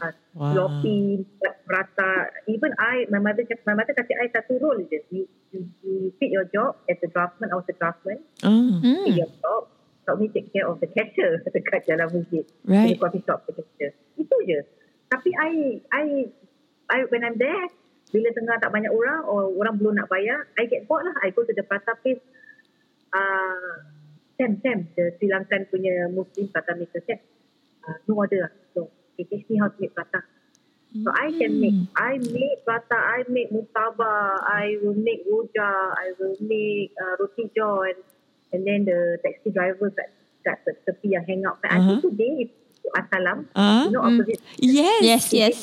Uh, 0.00 0.12
Wow. 0.34 0.50
Sloppy, 0.50 1.22
buat 1.38 1.53
prata. 1.66 2.30
Even 2.46 2.72
I, 2.78 3.08
my 3.08 3.18
mother, 3.18 3.44
my 3.66 3.74
mother 3.74 3.96
kasih 3.96 4.16
I 4.20 4.28
satu 4.30 4.60
role 4.60 4.80
je. 4.86 5.00
You, 5.10 5.24
you, 5.50 5.60
you 5.82 6.12
fit 6.20 6.30
your 6.30 6.44
job 6.52 6.76
as 6.88 7.00
a 7.02 7.08
draftsman. 7.08 7.50
I 7.52 7.56
was 7.58 7.68
a 7.68 7.76
draftsman. 7.76 8.20
Oh, 8.44 8.80
Fit 8.80 9.16
your 9.18 9.32
job. 9.40 9.72
Help 10.04 10.20
me 10.20 10.28
take 10.28 10.52
care 10.52 10.68
of 10.68 10.78
the 10.84 10.88
cashier 10.92 11.40
dekat 11.54 11.88
jalan 11.88 12.12
masjid. 12.12 12.44
Right. 12.68 12.92
The 12.92 13.00
coffee 13.00 13.24
shop 13.24 13.48
the 13.48 13.56
cashier. 13.56 13.96
Itu 14.20 14.36
je. 14.44 14.60
Tapi 15.08 15.32
I, 15.32 15.80
I 15.88 16.04
I, 16.90 17.08
when 17.08 17.24
I'm 17.24 17.40
there, 17.40 17.68
bila 18.12 18.28
tengah 18.36 18.60
tak 18.60 18.70
banyak 18.70 18.92
orang 18.92 19.24
or 19.24 19.48
orang 19.56 19.80
belum 19.80 19.96
nak 19.96 20.12
bayar, 20.12 20.44
I 20.60 20.68
get 20.68 20.84
bored 20.84 21.08
lah. 21.08 21.16
I 21.24 21.32
go 21.32 21.42
to 21.42 21.54
the 21.56 21.64
prata 21.64 21.96
place. 22.04 22.20
Uh, 23.14 23.88
Sam, 24.36 24.58
Sam, 24.60 24.90
the 24.98 25.14
Sri 25.16 25.30
Lankan 25.30 25.70
punya 25.70 26.10
Muslim 26.10 26.50
prata 26.50 26.74
maker, 26.74 27.00
Sam. 27.06 27.18
Uh, 27.86 27.96
no 28.10 28.18
order 28.20 28.50
lah. 28.50 28.52
So, 28.74 28.90
he 29.16 29.24
teach 29.24 29.46
me 29.48 29.58
how 29.58 29.70
to 29.70 29.78
make 29.78 29.94
prata. 29.94 30.22
So 30.94 31.10
I 31.10 31.34
can 31.34 31.58
make, 31.58 31.74
I 31.98 32.22
make 32.22 32.62
prata, 32.62 32.94
I 32.94 33.26
make 33.26 33.50
mutaba, 33.50 34.38
I 34.46 34.78
will 34.78 34.94
make 34.94 35.26
roja, 35.26 35.90
I 35.90 36.14
will 36.22 36.38
make 36.38 36.94
uh, 37.02 37.18
roti 37.18 37.50
john. 37.50 37.98
And 38.54 38.62
then 38.62 38.86
the 38.86 39.18
taxi 39.26 39.50
driver 39.50 39.90
kat, 39.90 40.14
kat 40.46 40.62
tepi 40.86 41.18
yang 41.18 41.26
hang 41.26 41.42
out. 41.42 41.58
Like, 41.66 41.74
Uh-huh. 41.74 41.82
I 41.82 41.98
think 41.98 42.14
today, 42.14 42.32
if 42.46 42.50
Asalam, 42.94 43.50
Ah, 43.58 43.90
you 43.90 43.90
know, 43.90 44.06
opposite 44.06 44.38
Yes. 44.62 45.02
Yes, 45.02 45.24
yes. 45.34 45.56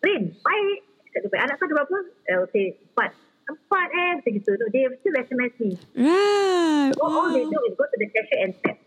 Rin, 0.00 0.32
baik. 0.32 0.78
Cakap 1.12 1.28
dia, 1.28 1.40
anak 1.44 1.54
kau 1.60 1.66
ada 1.68 1.74
berapa? 1.76 1.96
I 2.32 2.34
will 2.40 2.48
say, 2.48 2.64
empat. 2.80 3.10
Empat 3.44 3.88
eh, 3.92 4.10
macam 4.16 4.30
gitu. 4.40 4.50
No, 4.56 4.64
they 4.72 4.88
still 5.02 5.16
SMS 5.20 5.52
me. 5.60 5.70
Right. 5.92 6.94
So 6.96 7.02
all 7.04 7.28
they 7.28 7.44
do 7.44 7.58
is 7.68 7.74
go 7.76 7.84
to 7.84 7.96
the 8.00 8.08
cashier 8.08 8.40
and 8.48 8.54
tap. 8.64 8.78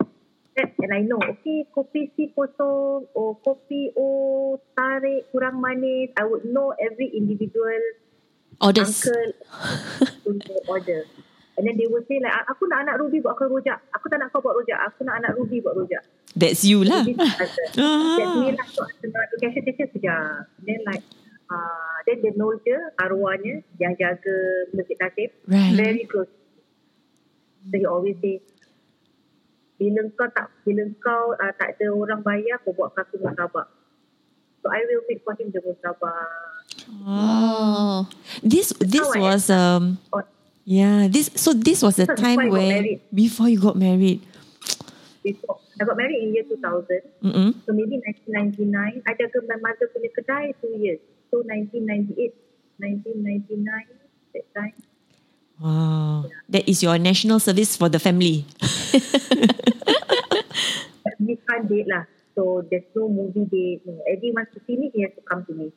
Tap 0.54 0.70
and 0.78 0.94
I 0.94 1.02
know, 1.02 1.18
okay, 1.18 1.66
kopi 1.74 2.14
si 2.14 2.30
kosong, 2.30 3.10
or 3.10 3.34
kopi 3.42 3.90
O 3.98 4.54
tarik 4.72 5.26
kurang 5.30 5.58
manis. 5.58 6.14
I 6.14 6.22
would 6.22 6.46
know 6.46 6.70
every 6.78 7.10
individual 7.10 7.82
Orders. 8.62 9.02
uncle 9.02 9.34
untuk 10.30 10.58
order. 10.70 11.02
And 11.54 11.66
then 11.66 11.74
they 11.78 11.86
will 11.86 12.02
say 12.06 12.18
like, 12.18 12.34
aku 12.46 12.66
nak 12.66 12.82
anak 12.82 12.98
Ruby 12.98 13.18
buatkan 13.18 13.46
rojak. 13.46 13.78
Aku 13.94 14.06
tak 14.06 14.18
nak 14.18 14.30
kau 14.30 14.42
buat 14.42 14.54
rojak. 14.54 14.78
Aku 14.90 15.02
nak 15.02 15.22
anak 15.22 15.34
Ruby 15.34 15.58
buat 15.58 15.74
rojak. 15.74 16.02
That's 16.34 16.62
you 16.62 16.82
lah. 16.82 17.02
Ah. 17.78 18.18
That's 18.18 18.34
me 18.38 18.50
lah. 18.54 18.66
So, 18.70 18.82
cashier 19.38 19.62
cashier 19.62 19.86
sekejap. 19.86 20.50
Then 20.62 20.82
like, 20.82 21.02
uh, 21.46 21.98
then 22.06 22.22
the 22.22 22.30
nolja, 22.34 22.74
arwahnya 22.98 23.62
yang 23.78 23.94
jaga 23.94 24.34
Masjid 24.70 24.98
Nasib, 24.98 25.30
Right. 25.46 25.74
very 25.74 26.02
close. 26.06 26.30
So 27.70 27.74
he 27.78 27.86
always 27.86 28.18
say, 28.18 28.42
bila 29.74 30.00
kau 30.14 30.28
tak, 30.30 30.46
bila 30.62 30.84
kau 31.02 31.34
uh, 31.34 31.52
tak 31.58 31.74
ada 31.76 31.86
orang 31.90 32.22
bayar, 32.22 32.62
kau 32.62 32.72
buat 32.72 32.94
satu 32.94 33.18
musabak. 33.18 33.66
So 34.62 34.72
I 34.72 34.80
will 34.88 35.04
make 35.10 35.20
for 35.26 35.36
him 35.36 35.52
the 35.52 35.60
musabak. 35.60 36.62
Oh. 37.04 38.08
This 38.40 38.72
this 38.80 39.04
I 39.04 39.20
was 39.20 39.48
um 39.52 40.00
yeah 40.64 41.08
this 41.08 41.28
so 41.36 41.52
this 41.52 41.84
was 41.84 42.00
the 42.00 42.08
Before 42.08 42.20
time 42.20 42.38
I 42.40 42.48
got 42.48 42.56
where 42.56 42.82
before 43.12 43.48
you 43.52 43.60
got 43.60 43.76
married. 43.76 44.24
before. 45.24 45.58
I 45.80 45.84
got 45.84 45.96
married 45.96 46.20
in 46.22 46.34
year 46.36 46.44
2000. 46.44 47.00
Mm-mm. 47.24 47.50
So 47.66 47.72
maybe 47.72 47.98
1999. 48.04 49.02
I 49.08 49.12
jaga 49.16 49.38
my 49.48 49.58
mother 49.58 49.88
punya 49.90 50.12
kedai 50.12 50.54
two 50.60 50.76
years. 50.78 51.00
So 51.32 51.42
1998, 51.42 52.30
1999, 52.78 53.66
that 54.36 54.46
time. 54.54 54.76
Wow, 55.60 56.26
that 56.48 56.68
is 56.68 56.82
your 56.82 56.98
national 56.98 57.38
service 57.38 57.76
for 57.76 57.88
the 57.88 57.98
family. 57.98 58.44
We 61.24 61.38
can't 61.48 61.68
date 61.68 61.88
lah. 61.88 62.04
So 62.34 62.66
there's 62.66 62.88
no 62.94 63.08
movie 63.08 63.46
date. 63.46 63.86
No. 63.86 64.02
Eddie 64.04 64.34
wants 64.34 64.52
to 64.54 64.60
see 64.66 64.76
me, 64.76 64.90
he 64.92 65.02
has 65.06 65.14
to 65.14 65.22
come 65.22 65.46
to 65.46 65.54
me. 65.54 65.70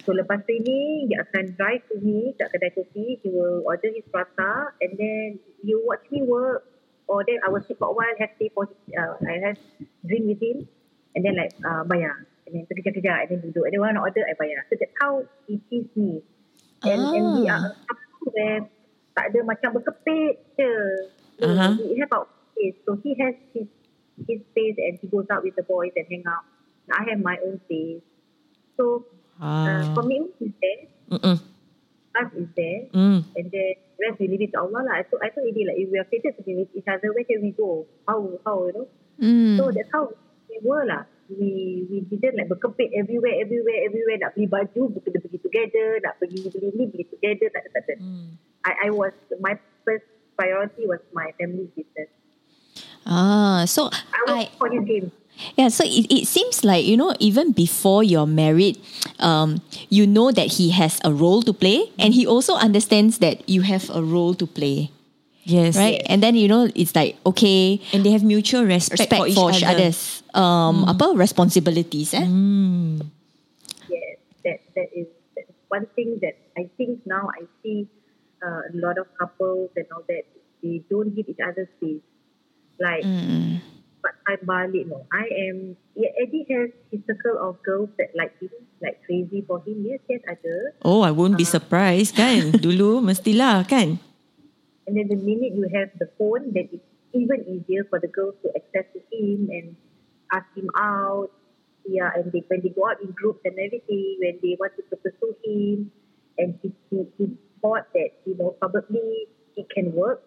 So 0.00 0.16
lepas 0.16 0.48
training, 0.48 1.12
dia 1.12 1.28
akan 1.28 1.52
drive 1.60 1.84
to 1.92 2.00
me 2.00 2.32
kat 2.40 2.48
kedai 2.56 2.72
kopi. 2.72 3.20
He 3.20 3.28
will 3.28 3.60
order 3.68 3.92
his 3.92 4.06
prata 4.08 4.72
and 4.80 4.96
then 4.96 5.36
he 5.60 5.76
will 5.76 5.84
watch 5.84 6.08
me 6.08 6.24
work. 6.24 6.64
Or 7.04 7.26
then 7.26 7.42
I 7.44 7.50
will 7.52 7.60
sit 7.60 7.76
for 7.76 7.90
a 7.90 7.94
while, 7.94 8.14
have 8.22 8.32
tea 8.38 8.48
for 8.54 8.70
uh, 8.96 9.14
I 9.20 9.52
have 9.52 9.60
drink 10.06 10.24
with 10.24 10.40
him. 10.40 10.64
And 11.12 11.20
then 11.26 11.36
like 11.36 11.52
uh, 11.60 11.84
bayar. 11.84 12.24
And 12.48 12.54
then 12.54 12.62
kerja-kerja 12.70 13.26
and 13.26 13.28
then 13.28 13.38
duduk. 13.44 13.68
And 13.68 13.76
then 13.76 13.82
when 13.82 13.98
I 13.98 14.00
order, 14.00 14.24
I 14.24 14.32
bayar. 14.38 14.64
So 14.72 14.78
that's 14.80 14.94
how 14.96 15.26
he 15.44 15.60
sees 15.68 15.90
me. 15.98 16.24
And, 16.80 17.02
and 17.12 17.26
we 17.36 17.44
are 17.50 17.76
a 17.76 17.76
couple 17.84 18.32
where 18.32 18.64
tak 19.12 19.24
ada 19.30 19.40
macam 19.42 19.68
berkepit 19.76 20.34
je. 20.56 20.72
So 21.40 21.46
Uh-huh. 21.46 21.72
We 21.80 21.96
have 21.98 22.12
our 22.12 22.28
space. 22.52 22.76
So 22.84 23.00
he 23.00 23.16
has 23.16 23.32
his 23.56 23.66
his 24.28 24.44
space 24.52 24.76
and 24.76 25.00
he 25.00 25.08
goes 25.08 25.24
out 25.32 25.40
with 25.40 25.56
the 25.56 25.64
boys 25.64 25.96
and 25.96 26.04
hang 26.04 26.24
out. 26.28 26.44
I 26.92 27.00
have 27.08 27.20
my 27.20 27.40
own 27.40 27.56
space. 27.64 28.04
So 28.76 29.08
uh, 29.40 29.64
Ah. 29.64 29.82
commitment 29.96 30.36
is 30.36 30.52
there, 30.60 30.80
Mm-mm. 31.16 31.36
trust 32.12 32.32
is 32.36 32.50
there, 32.52 32.80
Mm. 32.92 33.24
and 33.32 33.46
then 33.48 33.70
rest 33.96 34.20
we 34.20 34.28
leave 34.28 34.44
it 34.44 34.52
to 34.52 34.60
Allah 34.60 34.84
lah. 34.84 35.00
I 35.00 35.08
told 35.08 35.24
I 35.24 35.32
told 35.32 35.48
Eddie 35.48 35.64
like 35.64 35.80
if 35.80 35.88
we 35.88 35.96
are 35.96 36.08
fated 36.12 36.36
to 36.36 36.42
be 36.44 36.60
with 36.60 36.68
each 36.76 36.84
other, 36.84 37.08
where 37.16 37.24
can 37.24 37.40
we 37.40 37.56
go? 37.56 37.88
How 38.04 38.20
how 38.44 38.68
you 38.68 38.72
know? 38.76 38.86
Mm. 39.16 39.56
So 39.56 39.72
that's 39.72 39.88
how 39.92 40.12
we 40.48 40.60
were 40.60 40.84
lah. 40.84 41.08
We 41.30 41.86
we 41.86 41.98
didn't 42.10 42.34
like 42.34 42.50
berkepit 42.50 42.90
everywhere, 42.98 43.38
everywhere, 43.38 43.86
everywhere. 43.86 44.18
Nak 44.18 44.34
beli 44.34 44.50
baju, 44.50 44.82
kita 44.98 45.18
pergi 45.22 45.38
together. 45.38 46.02
Nak 46.02 46.18
pergi 46.18 46.50
beli 46.50 46.68
ni, 46.74 46.84
beli 46.90 47.04
together. 47.06 47.46
Tak 47.54 47.62
ada, 47.62 47.70
tak 47.70 47.82
ada. 47.86 47.94
I, 48.66 48.72
I 48.86 48.88
was, 48.90 49.14
my 49.40 49.56
first 49.86 50.04
priority 50.36 50.84
was 50.84 51.00
my 51.14 51.32
family's 51.40 51.72
business. 51.72 52.10
Ah, 53.06 53.64
so 53.64 53.88
I 53.88 54.20
was 54.26 54.36
I 54.36 54.42
for 54.58 54.68
his 54.68 54.84
game. 54.84 55.08
yeah, 55.56 55.68
so 55.68 55.84
it, 55.84 56.06
it 56.10 56.26
seems 56.26 56.64
like 56.64 56.84
you 56.84 56.96
know 56.96 57.14
even 57.18 57.52
before 57.52 58.02
you're 58.02 58.26
married, 58.26 58.78
um, 59.18 59.62
you 59.88 60.06
know 60.06 60.30
that 60.32 60.60
he 60.60 60.70
has 60.70 61.00
a 61.04 61.12
role 61.12 61.42
to 61.42 61.52
play, 61.52 61.90
and 61.98 62.14
he 62.14 62.26
also 62.26 62.54
understands 62.54 63.18
that 63.18 63.48
you 63.48 63.62
have 63.62 63.90
a 63.90 64.02
role 64.02 64.34
to 64.34 64.46
play, 64.46 64.90
Yes. 65.44 65.76
right? 65.76 66.02
And 66.06 66.22
then 66.22 66.36
you 66.36 66.48
know 66.48 66.68
it's 66.74 66.94
like 66.94 67.16
okay, 67.24 67.80
And 67.92 68.04
they 68.04 68.12
have 68.12 68.22
mutual 68.22 68.64
respect, 68.64 69.00
respect 69.00 69.34
for 69.34 69.50
each 69.50 69.64
other. 69.64 69.88
others, 69.88 70.22
um, 70.36 70.84
apa 70.84 71.16
responsibilities, 71.16 72.12
eh? 72.12 72.26
Yes, 73.88 74.16
that 74.44 74.58
that 74.76 74.88
is 74.92 75.08
that 75.36 75.48
is 75.48 75.56
one 75.72 75.86
thing 75.96 76.20
that 76.20 76.36
I 76.56 76.68
think 76.76 77.02
now 77.08 77.28
I 77.32 77.48
see 77.62 77.88
uh, 78.44 78.68
a 78.68 78.74
lot 78.76 78.98
of 78.98 79.08
couples 79.16 79.70
and 79.76 79.86
all 79.94 80.04
that 80.08 80.24
they 80.62 80.84
don't 80.92 81.16
give 81.16 81.28
each 81.28 81.40
other 81.40 81.68
space. 81.80 82.04
Like, 82.80 83.04
but 84.00 84.16
I 84.28 84.40
balik 84.40 84.88
no. 84.88 85.04
I 85.12 85.28
am. 85.48 85.76
Yeah, 85.96 86.12
Aide 86.16 86.48
has 86.52 86.70
his 86.88 87.00
circle 87.04 87.36
of 87.36 87.60
girls 87.64 87.92
that 88.00 88.12
like 88.16 88.32
him, 88.40 88.52
like 88.80 89.00
crazy 89.04 89.44
for 89.44 89.60
him. 89.64 89.84
Yes, 89.84 90.00
yes, 90.08 90.20
ada. 90.24 90.72
Oh, 90.84 91.00
I 91.04 91.12
won't 91.12 91.36
be 91.36 91.44
surprised 91.44 92.16
kan. 92.16 92.52
Dulu 92.64 93.04
mestilah 93.04 93.64
kan. 93.68 94.00
And 94.90 94.98
then 94.98 95.06
the 95.06 95.22
minute 95.22 95.54
you 95.54 95.70
have 95.70 95.94
the 96.02 96.10
phone, 96.18 96.50
then 96.50 96.66
it's 96.74 96.82
even 97.14 97.46
easier 97.46 97.86
for 97.86 98.02
the 98.02 98.10
girls 98.10 98.34
to 98.42 98.50
access 98.58 98.90
to 98.90 98.98
him 99.14 99.46
and 99.54 99.78
ask 100.34 100.50
him 100.58 100.66
out. 100.74 101.30
Yeah, 101.86 102.10
and 102.10 102.26
they, 102.34 102.42
when 102.50 102.58
they 102.58 102.74
go 102.74 102.90
out 102.90 102.98
in 102.98 103.14
groups 103.14 103.38
and 103.46 103.54
everything, 103.54 104.18
when 104.18 104.42
they 104.42 104.58
want 104.58 104.74
to 104.74 104.82
pursue 104.98 105.38
him, 105.46 105.94
and 106.38 106.58
he, 106.58 106.74
he, 106.90 107.06
he 107.18 107.38
thought 107.62 107.86
that, 107.94 108.18
you 108.26 108.34
know, 108.34 108.50
probably 108.58 109.30
it 109.54 109.70
can 109.70 109.94
work. 109.94 110.26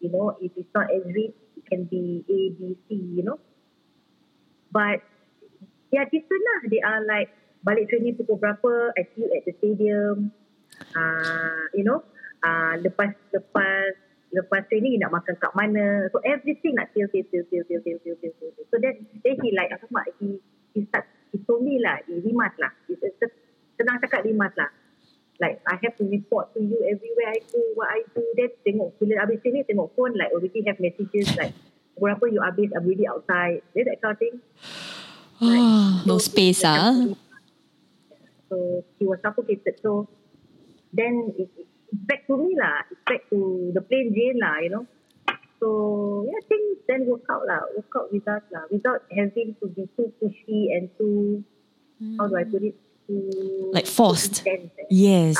You 0.00 0.12
know, 0.12 0.36
if 0.42 0.52
it's 0.60 0.68
not 0.74 0.92
as 0.92 1.08
rich, 1.08 1.32
it 1.56 1.64
can 1.72 1.84
be 1.84 2.20
A, 2.28 2.52
B, 2.52 2.76
C, 2.88 2.94
you 3.16 3.22
know. 3.24 3.40
But 4.70 5.00
they 5.90 5.96
are 5.96 6.04
different 6.04 6.44
lah. 6.52 6.68
They 6.68 6.84
are 6.84 7.00
like, 7.00 7.32
balik 7.64 7.88
training 7.88 8.20
pukul 8.20 8.36
berapa, 8.36 8.92
I 8.92 9.08
see 9.16 9.24
you 9.24 9.32
at 9.32 9.48
the 9.48 9.56
stadium. 9.56 10.36
Uh, 10.92 11.72
you 11.72 11.84
know, 11.84 12.04
uh, 12.42 12.74
lepas 12.82 13.10
lepas 13.32 13.90
lepas 14.32 14.60
training 14.68 15.00
nak 15.00 15.12
makan 15.14 15.34
kat 15.38 15.52
mana. 15.54 16.08
So 16.12 16.20
everything 16.24 16.76
nak 16.76 16.90
feel 16.92 17.08
feel 17.08 17.24
feel 17.30 17.44
feel 17.48 17.64
feel 17.64 17.80
feel 17.80 17.98
feel 18.02 18.16
feel 18.18 18.34
feel 18.36 18.52
so 18.68 18.76
then 18.80 19.06
then 19.22 19.34
he 19.40 19.54
like 19.54 19.70
apa 19.72 19.86
mak 19.92 20.08
he 20.18 20.38
he 20.76 20.84
start 20.88 21.06
he 21.30 21.40
told 21.44 21.62
me 21.64 21.78
lah 21.80 22.00
he 22.08 22.20
rimas 22.20 22.52
lah. 22.60 22.72
Senang 23.76 23.98
cakap 24.04 24.24
rimas 24.24 24.52
lah. 24.56 24.70
Like 25.40 25.58
I 25.66 25.74
have 25.82 25.96
to 25.98 26.04
report 26.06 26.54
to 26.54 26.60
you 26.60 26.78
everywhere 26.86 27.34
I 27.34 27.40
go 27.50 27.60
what 27.74 27.88
I 27.90 28.04
do. 28.12 28.22
Then 28.36 28.52
tengok 28.62 28.96
bila 29.00 29.24
habis 29.24 29.40
sini 29.40 29.64
tengok 29.64 29.92
phone 29.96 30.14
like 30.16 30.30
already 30.32 30.60
have 30.68 30.78
messages 30.78 31.32
like 31.34 31.52
berapa 31.96 32.24
you 32.30 32.40
habis 32.40 32.72
I'm 32.72 32.84
really 32.88 33.08
outside. 33.08 33.60
Then 33.76 33.90
that 33.90 33.98
kind 34.00 34.14
of 34.16 34.20
thing. 34.20 34.34
Ah, 35.42 35.48
like, 35.98 36.06
no 36.06 36.16
space 36.22 36.62
ah. 36.62 36.94
so 38.52 38.84
he 39.00 39.08
was 39.08 39.18
suffocated. 39.24 39.80
So 39.80 40.06
then 40.92 41.32
it, 41.40 41.48
it 41.56 41.71
back 41.92 42.26
to 42.26 42.36
me 42.36 42.56
lah. 42.56 42.88
It's 42.90 43.00
back 43.04 43.28
to 43.30 43.70
the 43.76 43.80
plain 43.84 44.12
Jane 44.16 44.40
lah, 44.40 44.58
you 44.64 44.70
know. 44.72 44.84
So 45.62 46.26
yeah, 46.26 46.40
things 46.48 46.82
then 46.90 47.06
work 47.06 47.22
out 47.30 47.46
lah. 47.46 47.62
Work 47.76 47.92
out 47.94 48.08
with 48.10 48.26
us 48.26 48.42
lah. 48.50 48.66
Without 48.72 49.06
having 49.14 49.54
to 49.62 49.66
be 49.70 49.86
too 49.94 50.10
pushy 50.18 50.74
and 50.74 50.90
too, 50.98 51.44
how 52.18 52.26
do 52.26 52.34
I 52.34 52.44
put 52.44 52.62
it? 52.66 52.74
Too, 53.06 53.70
Like 53.74 53.86
forced. 53.86 54.42
too 54.42 54.50
eh. 54.50 54.66
Yes. 54.90 55.38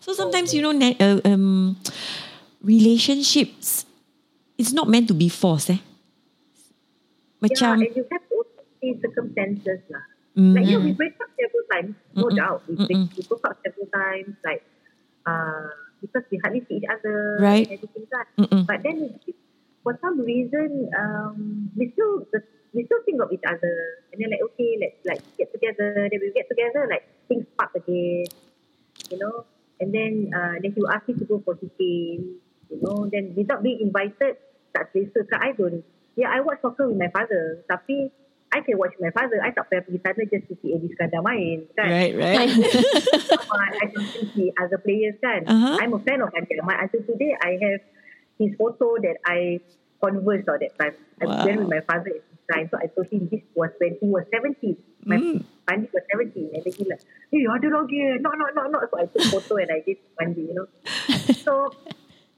So 0.00 0.12
sometimes 0.12 0.52
you 0.52 0.60
know 0.60 0.72
na- 0.72 0.96
uh, 1.00 1.20
um, 1.24 1.76
relationships 2.60 3.84
it's 4.56 4.72
not 4.72 4.88
meant 4.88 5.08
to 5.08 5.14
be 5.16 5.28
forced 5.28 5.70
eh. 5.72 5.80
Yeah, 5.80 7.48
Macam 7.48 7.72
and 7.84 7.92
you 7.96 8.04
have 8.08 8.24
to 8.28 8.34
also 8.40 8.60
see 8.80 8.96
circumstances 9.00 9.80
lah. 9.92 10.04
Mm. 10.36 10.52
Like 10.56 10.66
yeah, 10.68 10.80
we 10.80 10.92
break 10.92 11.16
up 11.20 11.28
several 11.36 11.64
times, 11.72 11.94
no 12.16 12.28
Mm-mm. 12.28 12.36
doubt. 12.36 12.60
We, 12.68 12.74
break, 12.76 13.00
we 13.16 13.22
broke 13.28 13.44
up 13.48 13.56
several 13.64 13.88
times, 13.92 14.32
like 14.44 14.64
uh, 15.26 15.68
because 16.00 16.24
we 16.30 16.38
hardly 16.42 16.64
see 16.68 16.80
each 16.84 16.88
other 16.88 17.38
Right. 17.40 17.64
and 17.68 17.80
everything 17.80 18.06
that. 18.12 18.26
Mm-mm. 18.38 18.66
But 18.66 18.82
then 18.84 19.18
for 19.82 19.98
some 20.00 20.20
reason, 20.20 20.90
um, 20.96 21.70
we 21.76 21.92
still 21.92 22.24
we 22.72 22.84
still 22.84 23.02
think 23.04 23.22
of 23.22 23.32
each 23.32 23.44
other, 23.46 23.76
and 24.12 24.20
then 24.20 24.30
like 24.30 24.42
okay, 24.52 24.70
let's 24.80 25.00
like 25.04 25.22
get 25.36 25.52
together. 25.52 26.08
Then 26.10 26.18
we 26.20 26.32
get 26.34 26.48
together, 26.48 26.88
like 26.90 27.04
things 27.28 27.46
spark 27.54 27.72
again, 27.76 28.26
you 29.10 29.18
know. 29.18 29.44
And 29.80 29.92
then 29.92 30.30
uh, 30.32 30.56
then 30.62 30.72
he 30.72 30.78
will 30.80 30.90
ask 30.90 31.06
me 31.08 31.14
to 31.14 31.24
go 31.24 31.42
for 31.44 31.54
his 31.60 31.70
game, 31.78 32.38
you 32.70 32.78
know. 32.80 33.06
Then 33.10 33.34
without 33.36 33.62
being 33.62 33.80
invited, 33.80 34.38
tak 34.72 34.90
selesa 34.90 35.26
kat 35.28 35.40
I 35.40 35.50
don't. 35.52 35.82
Yeah, 36.14 36.30
I 36.30 36.40
watch 36.46 36.62
soccer 36.62 36.86
with 36.86 36.98
my 36.98 37.10
father, 37.10 37.66
tapi 37.66 38.10
I 38.54 38.62
can 38.62 38.78
watch 38.78 38.94
my 39.02 39.10
father. 39.10 39.42
I 39.42 39.50
tak 39.50 39.66
payah 39.66 39.82
pergi 39.82 39.98
sana 39.98 40.22
just 40.30 40.46
to 40.46 40.54
see 40.62 40.70
Aide 40.78 40.86
sekadar 40.94 41.26
main, 41.26 41.66
kan? 41.74 41.90
Right, 41.90 42.14
right. 42.14 42.46
I 43.82 43.86
can 43.90 44.04
see 44.30 44.54
other 44.54 44.78
players, 44.78 45.18
kan? 45.18 45.42
Uh-huh. 45.42 45.74
I'm 45.82 45.90
a 45.90 46.00
fan 46.06 46.22
of 46.22 46.30
Fandi 46.30 46.54
Ahmad. 46.62 46.86
Until 46.86 47.02
today, 47.02 47.34
I 47.34 47.58
have 47.58 47.82
his 48.38 48.54
photo 48.54 48.94
that 49.02 49.18
I 49.26 49.58
conversed 49.98 50.46
at 50.46 50.62
that 50.62 50.74
time. 50.78 50.94
I 51.18 51.24
was 51.26 51.34
Wow. 51.34 51.44
there 51.44 51.58
with 51.58 51.70
my 51.70 51.82
father 51.82 52.14
at 52.14 52.22
the 52.22 52.38
time. 52.46 52.66
So 52.70 52.78
I 52.78 52.86
told 52.94 53.10
him 53.10 53.26
this 53.26 53.42
was 53.58 53.74
when 53.82 53.98
he 53.98 54.06
was 54.06 54.22
17. 54.30 54.76
My 55.04 55.18
Fandi 55.66 55.88
was 55.90 56.04
17. 56.14 56.54
And 56.54 56.62
then 56.62 56.72
he 56.78 56.84
like, 56.86 57.02
hey, 57.34 57.42
ada 57.50 57.68
lagi. 57.74 57.98
eh. 57.98 58.16
No, 58.22 58.30
no, 58.38 58.46
no, 58.54 58.70
no. 58.70 58.78
So 58.86 58.94
I 59.02 59.06
took 59.10 59.24
photo 59.34 59.58
and 59.66 59.70
I 59.74 59.80
gave 59.82 59.98
to 59.98 60.08
Fandi, 60.14 60.46
you 60.46 60.54
know. 60.54 60.66
so 61.44 61.74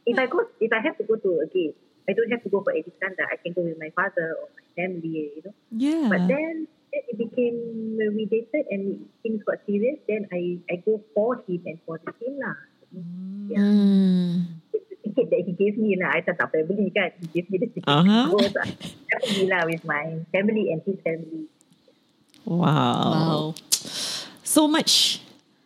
if 0.07 0.17
I 0.17 0.27
go, 0.27 0.47
if 0.62 0.73
I 0.73 0.81
have 0.81 0.97
to 0.97 1.05
go 1.05 1.17
to 1.21 1.31
a 1.43 1.47
game, 1.51 1.75
I 2.09 2.15
don't 2.15 2.31
have 2.31 2.43
to 2.47 2.51
go 2.51 2.63
for 2.63 2.73
Aide 2.73 2.87
Iskandar. 2.87 3.27
I 3.27 3.37
can 3.43 3.53
go 3.53 3.63
with 3.63 3.79
my 3.79 3.91
father 3.91 4.39
or 4.39 4.49
my 4.55 4.67
family, 4.79 5.35
you 5.35 5.43
know. 5.45 5.55
Yeah. 5.75 6.07
But 6.09 6.31
then 6.31 6.71
then 6.97 7.03
it 7.13 7.19
became 7.19 7.59
when 7.99 8.17
we 8.17 8.25
dated 8.25 8.67
and 8.71 9.05
things 9.23 9.43
got 9.45 9.61
serious. 9.67 9.99
Then 10.09 10.27
I 10.33 10.59
I 10.71 10.81
go 10.81 11.03
for 11.15 11.43
him 11.45 11.63
and 11.67 11.79
for 11.85 12.01
the 12.01 12.13
team 12.17 12.41
lah. 12.41 12.57
Yeah. 13.51 13.61
Hmm. 13.61 14.63
It's 14.73 14.87
the 14.89 14.97
ticket 15.05 15.27
that 15.31 15.43
he 15.45 15.53
gave 15.53 15.77
me 15.77 15.99
lah. 16.01 16.17
I 16.17 16.25
tak 16.25 16.41
tak 16.41 16.55
payah 16.55 16.65
beli 16.65 16.89
kan. 16.95 17.13
He 17.21 17.27
gave 17.35 17.47
me 17.53 17.59
the 17.61 17.69
ticket. 17.69 17.91
Uh-huh. 17.91 18.31
to 18.31 18.35
go. 18.35 18.39
So, 18.49 18.61
I 18.65 19.17
pergi 19.21 19.45
lah 19.51 19.63
with 19.69 19.85
my 19.85 20.25
family 20.33 20.73
and 20.73 20.81
his 20.87 20.99
family. 21.05 21.51
Wow. 22.47 22.63
Wow. 23.13 23.43
So 24.47 24.71
much 24.71 25.21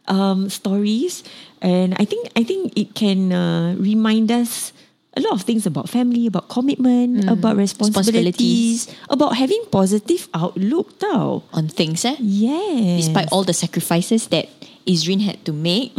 um, 0.09 0.49
stories, 0.49 1.23
and 1.61 1.95
I 2.01 2.09
think 2.09 2.33
I 2.35 2.43
think 2.43 2.75
it 2.75 2.97
can 2.97 3.31
uh, 3.31 3.77
remind 3.77 4.33
us 4.33 4.73
a 5.17 5.21
lot 5.21 5.33
of 5.33 5.43
things 5.43 5.67
about 5.67 5.89
family, 5.89 6.27
about 6.27 6.49
commitment, 6.49 7.29
about 7.29 7.57
responsibilities, 7.57 8.87
about 9.09 9.37
having 9.37 9.63
positive 9.71 10.29
outlook. 10.35 10.99
Tau. 10.99 11.43
On 11.53 11.67
things, 11.69 12.05
eh? 12.05 12.17
Yes. 12.21 13.07
Despite 13.07 13.29
all 13.33 13.43
the 13.43 13.55
sacrifices 13.55 14.29
that 14.29 14.47
Ezreen 14.87 15.23
had 15.23 15.43
to 15.47 15.53
make, 15.53 15.95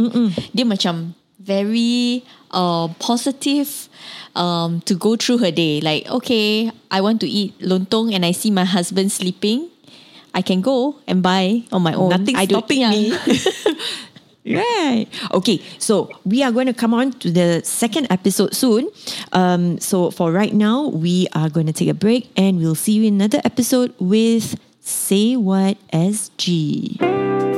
dia 0.56 0.64
macam 0.64 1.14
very 1.42 2.22
uh, 2.54 2.88
positive 3.02 3.88
um, 4.34 4.80
to 4.86 4.94
go 4.94 5.16
through 5.16 5.38
her 5.38 5.50
day. 5.50 5.80
Like, 5.80 6.08
okay, 6.08 6.70
I 6.90 7.00
want 7.00 7.20
to 7.20 7.28
eat 7.28 7.58
lontong 7.58 8.14
and 8.14 8.24
I 8.24 8.32
see 8.32 8.50
my 8.50 8.64
husband 8.64 9.12
sleeping. 9.12 9.68
I 10.32 10.40
can 10.40 10.62
go 10.62 10.96
and 11.06 11.20
buy 11.20 11.68
on 11.72 11.82
my 11.82 11.92
own. 11.92 12.08
Nothing 12.08 12.36
I 12.36 12.46
stopping 12.46 12.80
yeah. 12.80 12.90
me. 12.90 13.12
Right. 14.44 15.06
Okay. 15.32 15.62
So 15.78 16.10
we 16.24 16.42
are 16.42 16.50
going 16.50 16.66
to 16.66 16.74
come 16.74 16.94
on 16.94 17.12
to 17.20 17.30
the 17.30 17.62
second 17.64 18.08
episode 18.10 18.54
soon. 18.54 18.90
Um, 19.32 19.78
so 19.78 20.10
for 20.10 20.32
right 20.32 20.52
now, 20.52 20.88
we 20.88 21.28
are 21.34 21.48
going 21.48 21.66
to 21.66 21.72
take 21.72 21.88
a 21.88 21.94
break 21.94 22.30
and 22.36 22.58
we'll 22.58 22.74
see 22.74 22.92
you 22.92 23.04
in 23.04 23.14
another 23.14 23.40
episode 23.44 23.94
with 24.00 24.58
Say 24.80 25.36
What 25.36 25.78
SG. 25.92 27.51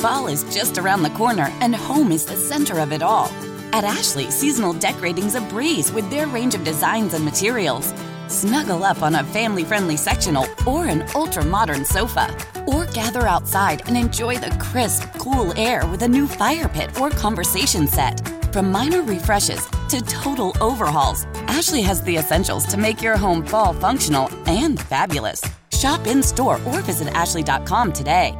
Fall 0.00 0.28
is 0.28 0.44
just 0.44 0.78
around 0.78 1.02
the 1.02 1.10
corner, 1.10 1.52
and 1.60 1.76
home 1.76 2.10
is 2.10 2.24
the 2.24 2.34
center 2.34 2.80
of 2.80 2.90
it 2.90 3.02
all. 3.02 3.26
At 3.74 3.84
Ashley, 3.84 4.30
seasonal 4.30 4.72
decorating's 4.72 5.34
a 5.34 5.42
breeze 5.42 5.92
with 5.92 6.08
their 6.08 6.26
range 6.26 6.54
of 6.54 6.64
designs 6.64 7.12
and 7.12 7.22
materials. 7.22 7.92
Snuggle 8.26 8.82
up 8.82 9.02
on 9.02 9.16
a 9.16 9.24
family 9.24 9.62
friendly 9.62 9.98
sectional 9.98 10.46
or 10.66 10.86
an 10.86 11.04
ultra 11.14 11.44
modern 11.44 11.84
sofa. 11.84 12.34
Or 12.66 12.86
gather 12.86 13.26
outside 13.26 13.86
and 13.88 13.94
enjoy 13.94 14.38
the 14.38 14.56
crisp, 14.58 15.04
cool 15.18 15.52
air 15.58 15.86
with 15.88 16.00
a 16.00 16.08
new 16.08 16.26
fire 16.26 16.70
pit 16.70 16.98
or 16.98 17.10
conversation 17.10 17.86
set. 17.86 18.26
From 18.54 18.72
minor 18.72 19.02
refreshes 19.02 19.66
to 19.90 20.00
total 20.00 20.56
overhauls, 20.62 21.26
Ashley 21.46 21.82
has 21.82 22.02
the 22.02 22.16
essentials 22.16 22.64
to 22.68 22.78
make 22.78 23.02
your 23.02 23.18
home 23.18 23.44
fall 23.44 23.74
functional 23.74 24.30
and 24.46 24.80
fabulous. 24.80 25.42
Shop 25.72 26.06
in 26.06 26.22
store 26.22 26.58
or 26.64 26.80
visit 26.80 27.08
ashley.com 27.08 27.92
today. 27.92 28.34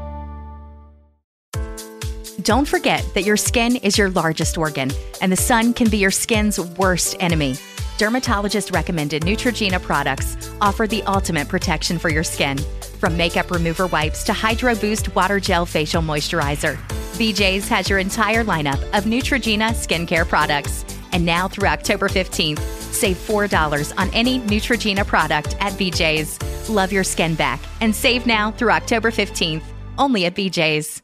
Don't 2.43 2.67
forget 2.67 3.05
that 3.15 3.25
your 3.25 3.37
skin 3.37 3.77
is 3.77 3.99
your 3.99 4.09
largest 4.11 4.57
organ, 4.57 4.91
and 5.21 5.33
the 5.33 5.37
sun 5.37 5.75
can 5.75 5.91
be 5.91 5.99
your 5.99 6.13
skin's 6.13 6.61
worst 6.61 7.17
enemy. 7.19 7.57
Dermatologist 7.99 8.71
recommended 8.71 9.25
Neutrogena 9.25 9.83
products 9.83 10.51
offer 10.61 10.87
the 10.87 11.03
ultimate 11.03 11.49
protection 11.49 11.99
for 11.99 12.09
your 12.09 12.23
skin. 12.23 12.57
From 12.99 13.17
makeup 13.17 13.51
remover 13.51 13.89
wipes 13.89 14.23
to 14.25 14.33
Hydro 14.33 14.77
Boost 14.77 15.15
Water 15.15 15.41
Gel 15.41 15.67
Facial 15.67 16.03
Moisturizer, 16.03 16.77
BJ's 17.19 17.69
has 17.69 17.91
your 17.91 17.99
entire 17.99 18.45
lineup 18.45 18.81
of 18.97 19.05
Neutrogena 19.05 19.71
skincare 19.73 20.27
products. 20.27 20.85
And 21.13 21.27
now 21.27 21.49
through 21.49 21.69
October 21.69 22.09
15th, 22.09 22.61
save 22.61 23.17
$4 23.17 23.93
on 23.99 24.09
any 24.15 24.39
Neutrogena 24.41 25.05
product 25.05 25.57
at 25.61 25.73
BJ's. 25.73 26.39
Love 26.71 26.93
your 26.93 27.05
skin 27.05 27.35
back 27.35 27.61
and 27.81 27.95
save 27.95 28.25
now 28.25 28.53
through 28.53 28.71
October 28.71 29.11
15th, 29.11 29.65
only 29.99 30.25
at 30.25 30.37
BJ's. 30.37 31.03